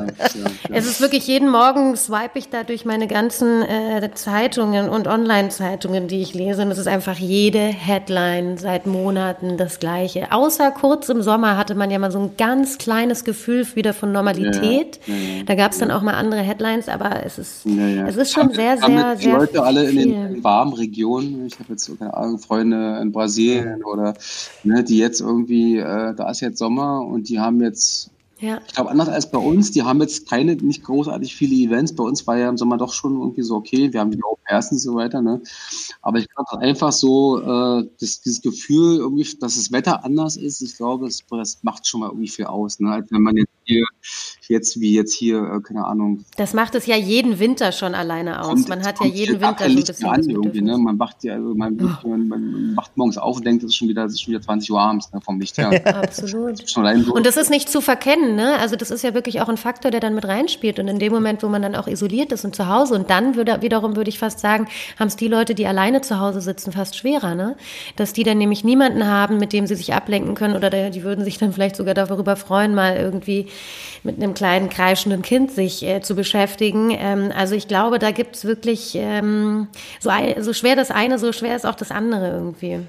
[0.71, 5.70] Es ist wirklich jeden Morgen swipe ich da durch meine ganzen äh, Zeitungen und Online-Zeitungen
[5.71, 6.63] Zeitungen, die ich lese.
[6.63, 10.31] Und es ist einfach jede Headline seit Monaten das Gleiche.
[10.31, 14.11] Außer kurz im Sommer hatte man ja mal so ein ganz kleines Gefühl wieder von
[14.11, 14.99] Normalität.
[15.05, 15.43] Ja, ja, ja.
[15.45, 18.77] Da gab es dann auch mal andere Headlines, aber es ist, es ist schon sehr,
[18.77, 19.15] sehr, sehr.
[19.15, 21.45] Die Leute alle in den warmen Regionen.
[21.45, 24.13] Ich habe jetzt so, keine Ahnung, Freunde in Brasilien oder
[24.63, 28.10] ne, die jetzt irgendwie, äh, da ist jetzt Sommer und die haben jetzt
[28.41, 28.59] ja.
[28.67, 31.95] Ich glaube, anders als bei uns, die haben jetzt keine, nicht großartig viele Events.
[31.95, 34.41] Bei uns war ja im Sommer doch schon irgendwie so, okay, wir haben die Open
[34.71, 35.41] und so weiter, ne?
[36.01, 40.61] Aber ich glaube einfach so, äh, das, dieses Gefühl, irgendwie, dass das Wetter anders ist,
[40.61, 42.91] ich glaube, das, das macht schon mal irgendwie viel aus, ne?
[42.91, 43.85] Als wenn man jetzt hier,
[44.51, 46.23] jetzt wie jetzt hier, äh, keine Ahnung.
[46.37, 48.67] Das macht es ja jeden Winter schon alleine aus.
[48.67, 50.77] Man hat ja jeden Winter schon ein bisschen an irgendwie, ne?
[50.77, 52.07] Man wacht ja, also man, oh.
[52.07, 54.71] man, wacht morgens auf und denkt, es ist schon wieder, es ist schon wieder 20
[54.71, 55.71] Uhr abends, ne, vom Licht her.
[55.95, 56.77] Absolut.
[56.77, 58.59] und das ist nicht zu verkennen, ne?
[58.59, 60.79] Also das ist ja wirklich auch ein Faktor, der dann mit reinspielt.
[60.79, 63.35] Und in dem Moment, wo man dann auch isoliert ist und zu Hause und dann
[63.35, 64.67] würde, wiederum würde ich fast sagen,
[64.99, 67.55] haben es die Leute, die alleine zu Hause sitzen, fast schwerer, ne?
[67.95, 71.23] Dass die dann nämlich niemanden haben, mit dem sie sich ablenken können oder die würden
[71.23, 73.47] sich dann vielleicht sogar darüber freuen, mal irgendwie
[74.03, 76.89] mit einem kleinen kreischenden Kind sich äh, zu beschäftigen.
[76.89, 79.67] Ähm, also ich glaube, da gibt es wirklich ähm,
[79.99, 82.79] so, ein, so schwer das eine, so schwer ist auch das andere irgendwie.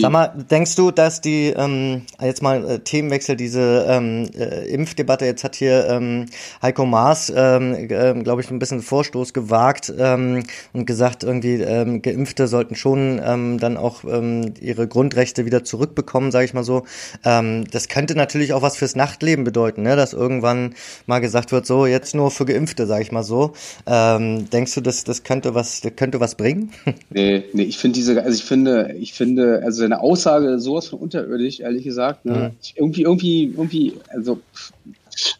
[0.00, 5.26] Sag mal, denkst du, dass die, ähm, jetzt mal äh, Themenwechsel, diese ähm, äh, Impfdebatte,
[5.26, 6.26] jetzt hat hier ähm,
[6.60, 12.02] Heiko Maas, ähm, äh, glaube ich, ein bisschen Vorstoß gewagt ähm, und gesagt, irgendwie ähm,
[12.02, 16.84] Geimpfte sollten schon ähm, dann auch ähm, ihre Grundrechte wieder zurückbekommen, sage ich mal so.
[17.24, 19.96] Ähm, das könnte natürlich auch was fürs Nachtleben bedeuten, ne?
[19.96, 20.69] dass irgendwann
[21.06, 23.52] mal gesagt wird, so jetzt nur für Geimpfte, sage ich mal so.
[23.86, 26.72] Ähm, denkst du, dass das könnte was, könnte was bringen?
[27.10, 30.98] nee, nee, ich finde diese, also ich finde, ich finde also seine Aussage sowas von
[31.00, 32.24] unterirdisch, ehrlich gesagt.
[32.24, 32.52] Ne?
[32.52, 32.68] Mhm.
[32.76, 34.40] Irgendwie, irgendwie, irgendwie, also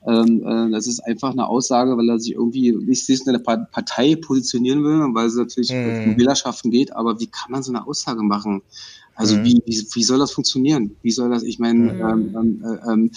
[0.07, 3.41] ähm, äh, das ist einfach eine Aussage, weil er sich irgendwie nicht sich in der
[3.41, 6.12] Partei positionieren will, weil es natürlich mhm.
[6.12, 8.62] um Wählerschaften geht, aber wie kann man so eine Aussage machen?
[9.20, 9.44] Also mhm.
[9.44, 10.96] wie, wie, wie soll das funktionieren?
[11.02, 12.00] Wie soll das, ich meine, mhm.
[12.00, 13.10] ähm, ähm, äh, ähm,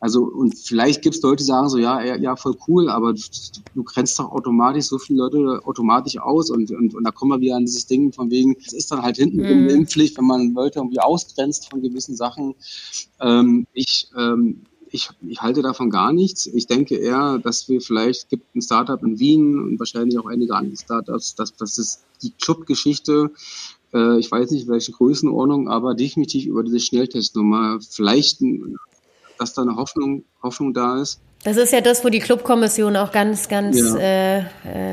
[0.00, 3.22] also und vielleicht gibt es Leute, die sagen so, ja, ja, voll cool, aber du,
[3.74, 7.40] du grenzt doch automatisch so viele Leute automatisch aus und, und, und da kommen wir
[7.40, 9.70] wieder an dieses Ding von wegen, es ist dann halt hinten mhm.
[9.70, 12.54] Impfpflicht, wenn man Leute irgendwie ausgrenzt von gewissen Sachen.
[13.18, 16.46] Ähm, ich, ähm, ich, ich halte davon gar nichts.
[16.46, 20.54] Ich denke eher, dass wir vielleicht gibt ein Startup in Wien und wahrscheinlich auch einige
[20.54, 23.30] andere Startups, dass das ist die Clubgeschichte
[23.96, 27.78] äh, ich weiß nicht welche Größenordnung, aber definitiv über diese Schnelltestnummer.
[27.88, 28.42] Vielleicht,
[29.38, 31.20] dass da eine Hoffnung, Hoffnung da ist.
[31.44, 33.96] Das ist ja das, wo die Clubkommission auch ganz, ganz ja.
[33.96, 34.38] äh,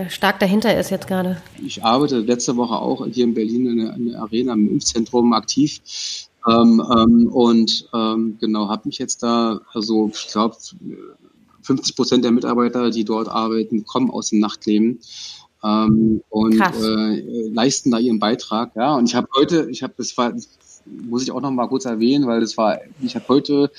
[0.03, 1.41] äh, stark dahinter ist jetzt gerade.
[1.65, 5.33] Ich arbeite letzte Woche auch hier in Berlin in der, in der Arena im Impfzentrum
[5.33, 5.81] aktiv.
[6.47, 10.57] Ähm, ähm, und ähm, genau, habe mich jetzt da, also ich glaube,
[11.63, 14.99] 50 Prozent der Mitarbeiter, die dort arbeiten, kommen aus dem Nachtleben
[15.63, 18.75] ähm, und äh, leisten da ihren Beitrag.
[18.75, 20.33] Ja, und ich habe heute, ich habe das war
[20.85, 23.71] muss ich auch noch mal kurz erwähnen, weil das war, ich habe heute,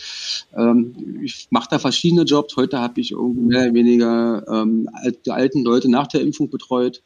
[0.56, 2.56] ähm, ich mache da verschiedene Jobs.
[2.56, 4.88] Heute habe ich irgendwie mehr oder weniger ähm,
[5.24, 7.02] die alten Leute nach der Impfung betreut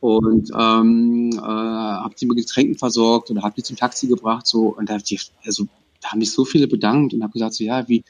[0.00, 4.68] und ähm, äh, habe sie mit Getränken versorgt und habe die zum Taxi gebracht so
[4.68, 5.64] und da, die, also
[6.00, 8.04] da haben mich so viele bedankt und habe gesagt so ja wie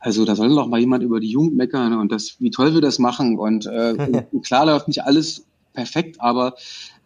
[0.00, 2.80] also da soll doch mal jemand über die Jugend meckern und das, wie toll wir
[2.80, 3.38] das machen.
[3.38, 6.54] Und, äh, und klar läuft nicht alles perfekt, aber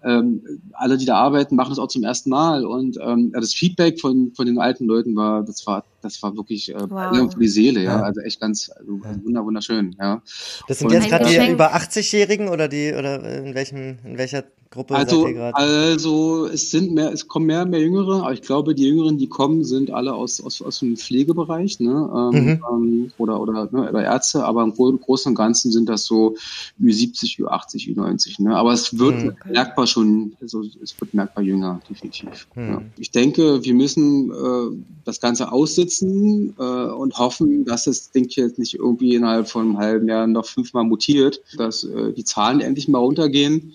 [0.02, 0.42] ähm,
[0.72, 2.64] alle, die da arbeiten, machen das auch zum ersten Mal.
[2.64, 6.70] Und ähm, das Feedback von, von den alten Leuten war, das war, das war wirklich
[6.70, 7.32] äh, wow.
[7.32, 7.98] für die Seele, ja.
[7.98, 8.02] ja.
[8.02, 10.22] Also echt ganz also, wunder, wunderschön, ja.
[10.68, 14.44] Das sind und, jetzt gerade die über 80-Jährigen oder die oder in welchem, in welcher
[14.74, 15.57] Gruppe also, seid ihr gerade?
[15.57, 19.18] Also es sind mehr, es kommen mehr und mehr Jüngere, aber ich glaube, die Jüngeren,
[19.18, 22.11] die kommen, sind alle aus, aus, aus dem Pflegebereich, ne?
[22.34, 22.64] Ähm, mhm.
[22.70, 26.36] ähm, oder, oder, ne, oder Ärzte, aber im Großen und Ganzen sind das so
[26.82, 28.42] Ü70, Ü80, Ü90.
[28.42, 28.57] Ne?
[28.57, 29.34] Aber es wird mhm.
[29.52, 32.48] merkbar schon, also es wird merkbar jünger, definitiv.
[32.57, 32.68] Mhm.
[32.68, 32.82] Ja.
[32.98, 38.59] Ich denke, wir müssen äh, das Ganze aussitzen äh, und hoffen, dass das Ding jetzt
[38.59, 42.88] nicht irgendwie innerhalb von einem halben Jahr noch fünfmal mutiert, dass äh, die Zahlen endlich
[42.88, 43.72] mal runtergehen.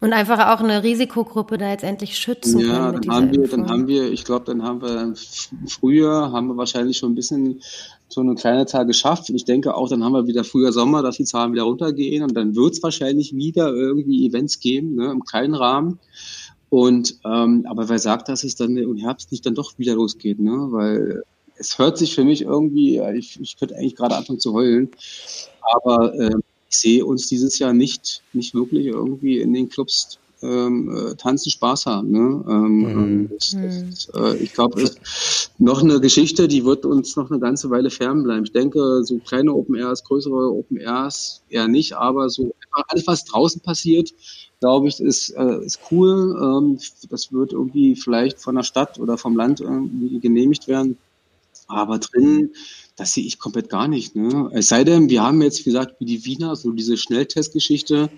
[0.00, 3.86] Und einfach auch eine Risikogruppe da jetzt endlich schützen ja, dann haben wir, dann haben
[3.86, 5.14] wir, ich glaube, dann haben wir
[5.66, 7.62] früher haben wir wahrscheinlich schon ein bisschen
[8.08, 9.30] so eine kleine Zahl geschafft.
[9.30, 12.36] Ich denke auch, dann haben wir wieder früher Sommer, dass die Zahlen wieder runtergehen und
[12.36, 15.98] dann wird es wahrscheinlich wieder irgendwie Events geben, ne, im kleinen Rahmen.
[16.68, 20.40] Und ähm, aber wer sagt, dass es dann im Herbst nicht dann doch wieder losgeht,
[20.40, 20.68] ne?
[20.70, 21.22] Weil
[21.58, 24.90] es hört sich für mich irgendwie, ich, ich könnte eigentlich gerade anfangen zu heulen,
[25.74, 26.34] aber äh,
[26.68, 31.50] ich sehe uns dieses Jahr nicht, nicht wirklich irgendwie in den Clubs ähm, äh, tanzen
[31.50, 32.10] Spaß haben.
[32.10, 32.44] Ne?
[32.48, 33.30] Ähm, mhm.
[33.30, 34.24] Das, das, mhm.
[34.24, 34.90] äh, ich glaube,
[35.58, 38.44] noch eine Geschichte, die wird uns noch eine ganze Weile fernbleiben.
[38.44, 42.54] Ich denke, so kleine Open Airs, größere Open Airs eher nicht, aber so
[42.88, 44.12] alles, was draußen passiert,
[44.60, 46.36] glaube ich, ist, äh, ist cool.
[46.40, 46.78] Ähm,
[47.08, 50.98] das wird irgendwie vielleicht von der Stadt oder vom Land irgendwie genehmigt werden.
[51.68, 52.52] Aber drinnen
[52.96, 54.16] das sehe ich komplett gar nicht.
[54.16, 54.50] Ne?
[54.52, 58.08] Es sei denn, wir haben jetzt, wie gesagt, wie die Wiener, so diese Schnelltestgeschichte,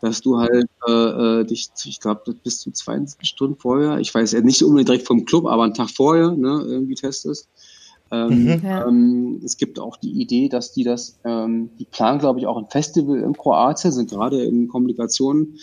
[0.00, 0.92] dass du halt äh,
[1.40, 5.06] äh dich, ich glaube, bis zu 72 Stunden vorher, ich weiß ja nicht unbedingt direkt
[5.06, 7.48] vom Club, aber einen Tag vorher ne, irgendwie testest.
[8.10, 8.62] Ähm, mhm.
[8.64, 8.86] ja.
[8.86, 12.56] ähm, es gibt auch die Idee, dass die das, ähm, die planen, glaube ich, auch
[12.56, 15.58] ein Festival in Kroatien, sind gerade in Kommunikation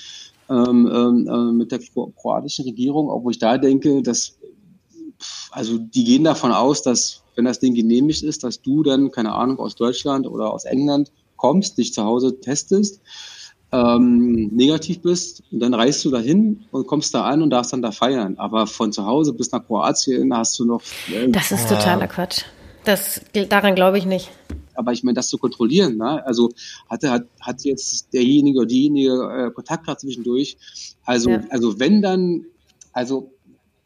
[0.49, 4.39] ähm, ähm, äh, mit der kroatischen Regierung, obwohl ich da denke, dass,
[5.51, 9.33] also die gehen davon aus, dass wenn das Ding genehmigt ist, dass du dann, keine
[9.33, 12.99] Ahnung, aus Deutschland oder aus England kommst, dich zu Hause testest,
[13.71, 17.81] ähm, negativ bist, und dann reist du dahin und kommst da an und darfst dann
[17.81, 18.37] da feiern.
[18.37, 20.81] Aber von zu Hause bis nach Kroatien hast du noch.
[21.13, 22.43] Äh, das ist totaler Quatsch.
[22.83, 24.29] Das, daran glaube ich nicht.
[24.73, 26.25] Aber ich meine, das zu kontrollieren, ne?
[26.25, 26.49] also
[26.89, 30.57] hatte, hat, hat jetzt derjenige oder diejenige äh, Kontakt gerade zwischendurch.
[31.05, 31.41] Also, ja.
[31.51, 32.45] also wenn dann,
[32.91, 33.31] also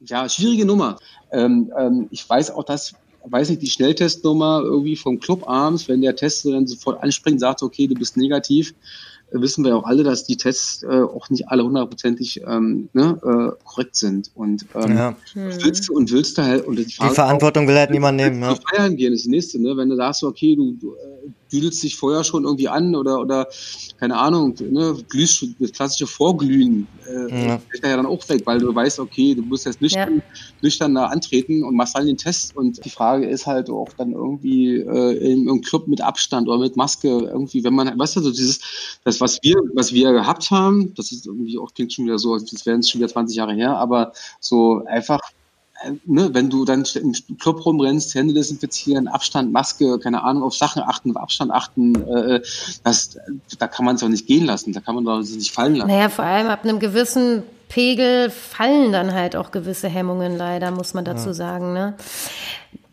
[0.06, 0.98] ja, schwierige Nummer.
[1.32, 2.96] Ähm, ähm, ich weiß auch, dass
[3.26, 7.64] weiß nicht, die Schnelltestnummer irgendwie vom Club abends, wenn der Test dann sofort anspringt, sagt,
[7.64, 8.74] okay, du bist negativ,
[9.32, 13.64] wissen wir auch alle, dass die Tests äh, auch nicht alle hundertprozentig ähm, ne, äh,
[13.66, 14.32] korrekt sind.
[14.36, 15.16] Und ähm, ja.
[15.34, 18.42] willst du und willst du halt und die, die Verantwortung will halt niemand nehmen.
[18.42, 18.56] Ja.
[18.56, 19.76] Feiern gehen ist die nächste, ne?
[19.76, 23.48] Wenn du sagst, okay, du, du äh, düdelst dich vorher schon irgendwie an oder oder
[24.00, 27.62] keine Ahnung, ne, glühst das klassische Vorglühen äh, ja.
[27.70, 30.40] fällt ja dann auch weg, weil du weißt, okay, du musst jetzt nüchtern, ja.
[30.62, 34.12] nüchtern da antreten und machst dann den Test und die Frage ist halt auch dann
[34.12, 38.22] irgendwie äh, im, im Club mit Abstand oder mit Maske irgendwie, wenn man, weißt du,
[38.22, 38.60] so dieses,
[39.04, 42.38] das was wir, was wir gehabt haben, das ist irgendwie auch klingt schon wieder so,
[42.38, 45.20] das wären schon wieder 20 Jahre her, aber so einfach
[46.06, 50.82] ne, wenn du dann im Club rumrennst, Hände desinfizieren, Abstand, Maske, keine Ahnung, auf Sachen
[50.84, 52.42] achten, auf Abstand achten, äh,
[52.84, 53.18] das,
[53.58, 55.90] da kann man es auch nicht gehen lassen, da kann man es nicht fallen lassen.
[55.90, 60.94] Naja, vor allem ab einem gewissen Pegel fallen dann halt auch gewisse Hemmungen leider, muss
[60.94, 61.34] man dazu ja.
[61.34, 61.74] sagen.
[61.74, 61.96] Ne?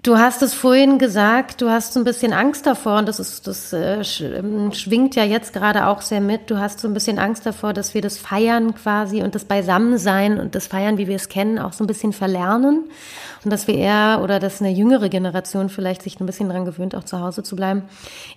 [0.03, 3.46] Du hast es vorhin gesagt, du hast so ein bisschen Angst davor und das ist,
[3.46, 6.51] das äh, ähm, schwingt ja jetzt gerade auch sehr mit.
[6.51, 10.40] Du hast so ein bisschen Angst davor, dass wir das Feiern quasi und das Beisammensein
[10.40, 12.88] und das Feiern, wie wir es kennen, auch so ein bisschen verlernen
[13.44, 16.94] und dass wir eher oder dass eine jüngere Generation vielleicht sich ein bisschen daran gewöhnt,
[16.94, 17.82] auch zu Hause zu bleiben.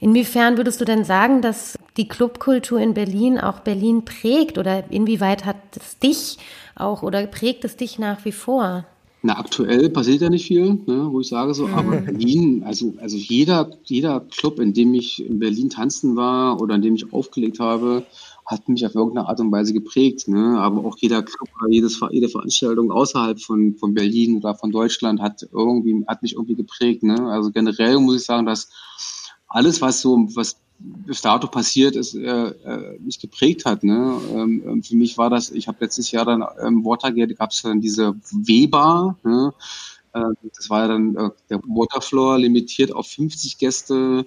[0.01, 5.45] Inwiefern würdest du denn sagen, dass die Clubkultur in Berlin auch Berlin prägt oder inwieweit
[5.45, 6.39] hat es dich
[6.75, 8.83] auch oder prägt es dich nach wie vor?
[9.25, 11.95] Na, aktuell passiert ja nicht viel, ne, wo ich sage so, aber.
[12.01, 16.81] Berlin, also, also jeder, jeder Club, in dem ich in Berlin tanzen war oder in
[16.81, 18.05] dem ich aufgelegt habe,
[18.45, 20.27] hat mich auf irgendeine Art und Weise geprägt.
[20.27, 20.59] Ne?
[20.59, 25.21] Aber auch jeder Club oder jedes, jede Veranstaltung außerhalb von, von Berlin oder von Deutschland
[25.21, 27.03] hat irgendwie, hat mich irgendwie geprägt.
[27.03, 27.15] Ne?
[27.29, 28.69] Also generell muss ich sagen, dass
[29.47, 33.83] alles, was so, was bis dato passiert ist, äh, äh, mich geprägt hat.
[33.83, 34.19] Ne?
[34.31, 37.61] Ähm, ähm, für mich war das, ich habe letztes Jahr dann ähm, Watergate, gab es
[37.61, 39.53] dann diese Weber, ne?
[40.13, 40.21] äh,
[40.55, 44.25] das war ja dann äh, der Waterfloor limitiert auf 50 Gäste.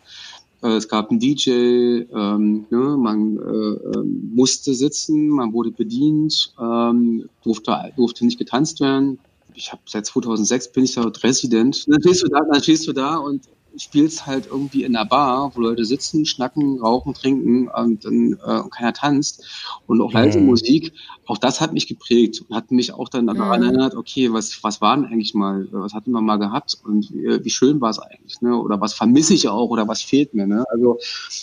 [0.62, 2.96] Äh, es gab einen DJ, ähm, ne?
[2.98, 9.18] man äh, ähm, musste sitzen, man wurde bedient, ähm, durfte, durfte nicht getanzt werden.
[9.54, 11.86] Ich habe seit 2006 bin ich da Resident.
[11.88, 13.42] Dann stehst du da, dann stehst du da und
[13.78, 18.68] spielst halt irgendwie in einer Bar, wo Leute sitzen, schnacken, rauchen, trinken und dann äh,
[18.70, 19.44] keiner tanzt
[19.86, 20.46] und auch leise mhm.
[20.46, 20.92] Musik.
[21.26, 23.66] Auch das hat mich geprägt und hat mich auch dann daran mhm.
[23.66, 27.44] erinnert, okay, was, was war denn eigentlich mal, was hatten wir mal gehabt und wie,
[27.44, 28.56] wie schön war es eigentlich, ne?
[28.56, 30.64] Oder was vermisse ich auch oder was fehlt mir, ne?
[30.70, 30.98] Also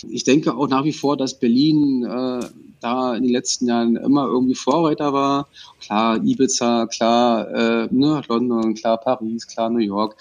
[0.08, 2.46] ich denke auch nach wie vor, dass Berlin äh,
[2.84, 5.48] da in den letzten Jahren immer irgendwie Vorreiter war.
[5.80, 10.16] Klar, Ibiza, klar, äh, ne, London, klar, Paris, klar, New York,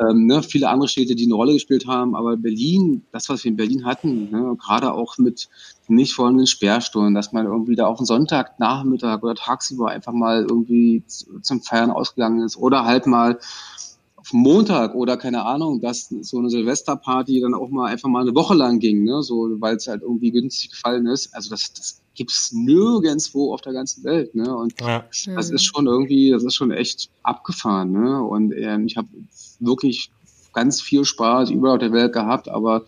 [0.00, 3.50] ähm, ne, viele andere Städte, die eine Rolle gespielt haben, aber Berlin, das, was wir
[3.50, 5.48] in Berlin hatten, ne, gerade auch mit
[5.88, 10.46] nicht vorhandenen Sperrstunden, dass man irgendwie da auf einen Sonntag, Nachmittag oder tagsüber einfach mal
[10.48, 13.38] irgendwie zum Feiern ausgegangen ist oder halt mal
[14.16, 18.34] auf Montag oder keine Ahnung, dass so eine Silvesterparty dann auch mal einfach mal eine
[18.34, 21.34] Woche lang ging, ne, so, weil es halt irgendwie günstig gefallen ist.
[21.34, 25.04] Also das, das gibt's nirgendwo auf der ganzen Welt, ne, und ja.
[25.34, 29.08] das ist schon irgendwie, das ist schon echt abgefahren, ne, und ähm, ich habe
[29.60, 30.10] wirklich
[30.52, 32.84] ganz viel Spaß überall auf der Welt gehabt, aber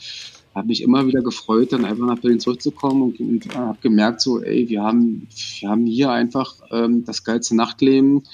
[0.54, 4.20] habe mich immer wieder gefreut, dann einfach nach Berlin zurückzukommen und, und äh, habe gemerkt,
[4.20, 5.26] so, ey, wir haben,
[5.60, 8.24] wir haben hier einfach ähm, das geilste Nachtleben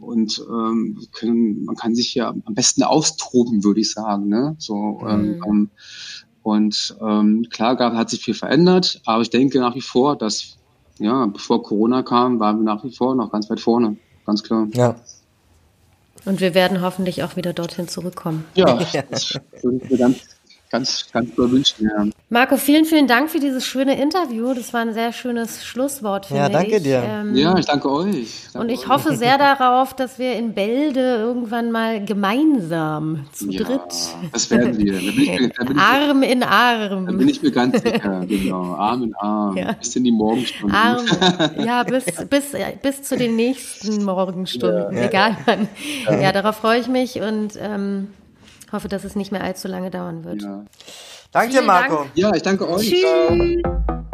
[0.00, 4.28] und ähm, können, man kann sich ja am besten austoben, würde ich sagen.
[4.28, 4.56] Ne?
[4.58, 5.44] So, ähm, mhm.
[5.46, 5.70] ähm,
[6.42, 10.56] und ähm, klar gab, hat sich viel verändert, aber ich denke nach wie vor, dass
[10.98, 13.96] ja, bevor Corona kam, waren wir nach wie vor noch ganz weit vorne,
[14.26, 14.66] ganz klar.
[14.72, 14.96] Ja.
[16.28, 18.44] Und wir werden hoffentlich auch wieder dorthin zurückkommen.
[18.54, 18.78] Ja,
[19.10, 20.37] das sind wir ganz
[20.70, 21.84] ganz, ganz doll wünschen.
[21.84, 22.06] Ja.
[22.30, 24.52] Marco, vielen, vielen Dank für dieses schöne Interview.
[24.54, 26.82] Das war ein sehr schönes Schlusswort, finde Ja, danke ich.
[26.82, 27.02] dir.
[27.04, 28.48] Ähm, ja, ich danke euch.
[28.52, 28.88] Danke und ich euch.
[28.88, 33.80] hoffe sehr darauf, dass wir in Bälde irgendwann mal gemeinsam zu ja, dritt.
[34.32, 34.92] Das werden wir.
[34.92, 37.06] Da bin ich, da bin Arm in Arm.
[37.06, 38.74] Da bin ich mir ganz sicher, genau.
[38.74, 39.56] Arm in Arm.
[39.56, 39.72] Ja.
[39.72, 40.76] Bis in die Morgenstunden.
[40.76, 41.06] Arm,
[41.64, 42.52] ja, bis, bis,
[42.82, 44.96] bis zu den nächsten Morgenstunden.
[44.96, 45.04] Ja.
[45.04, 45.68] Egal wann.
[46.20, 46.32] Ja.
[46.32, 48.08] darauf freue ich mich und ähm,
[48.72, 50.42] hoffe, dass es nicht mehr allzu lange dauern wird.
[50.42, 50.64] Ja.
[51.32, 51.96] Danke dir, Marco.
[51.96, 52.10] Dank.
[52.14, 52.88] Ja, ich danke euch.
[52.88, 54.08] Tschüss.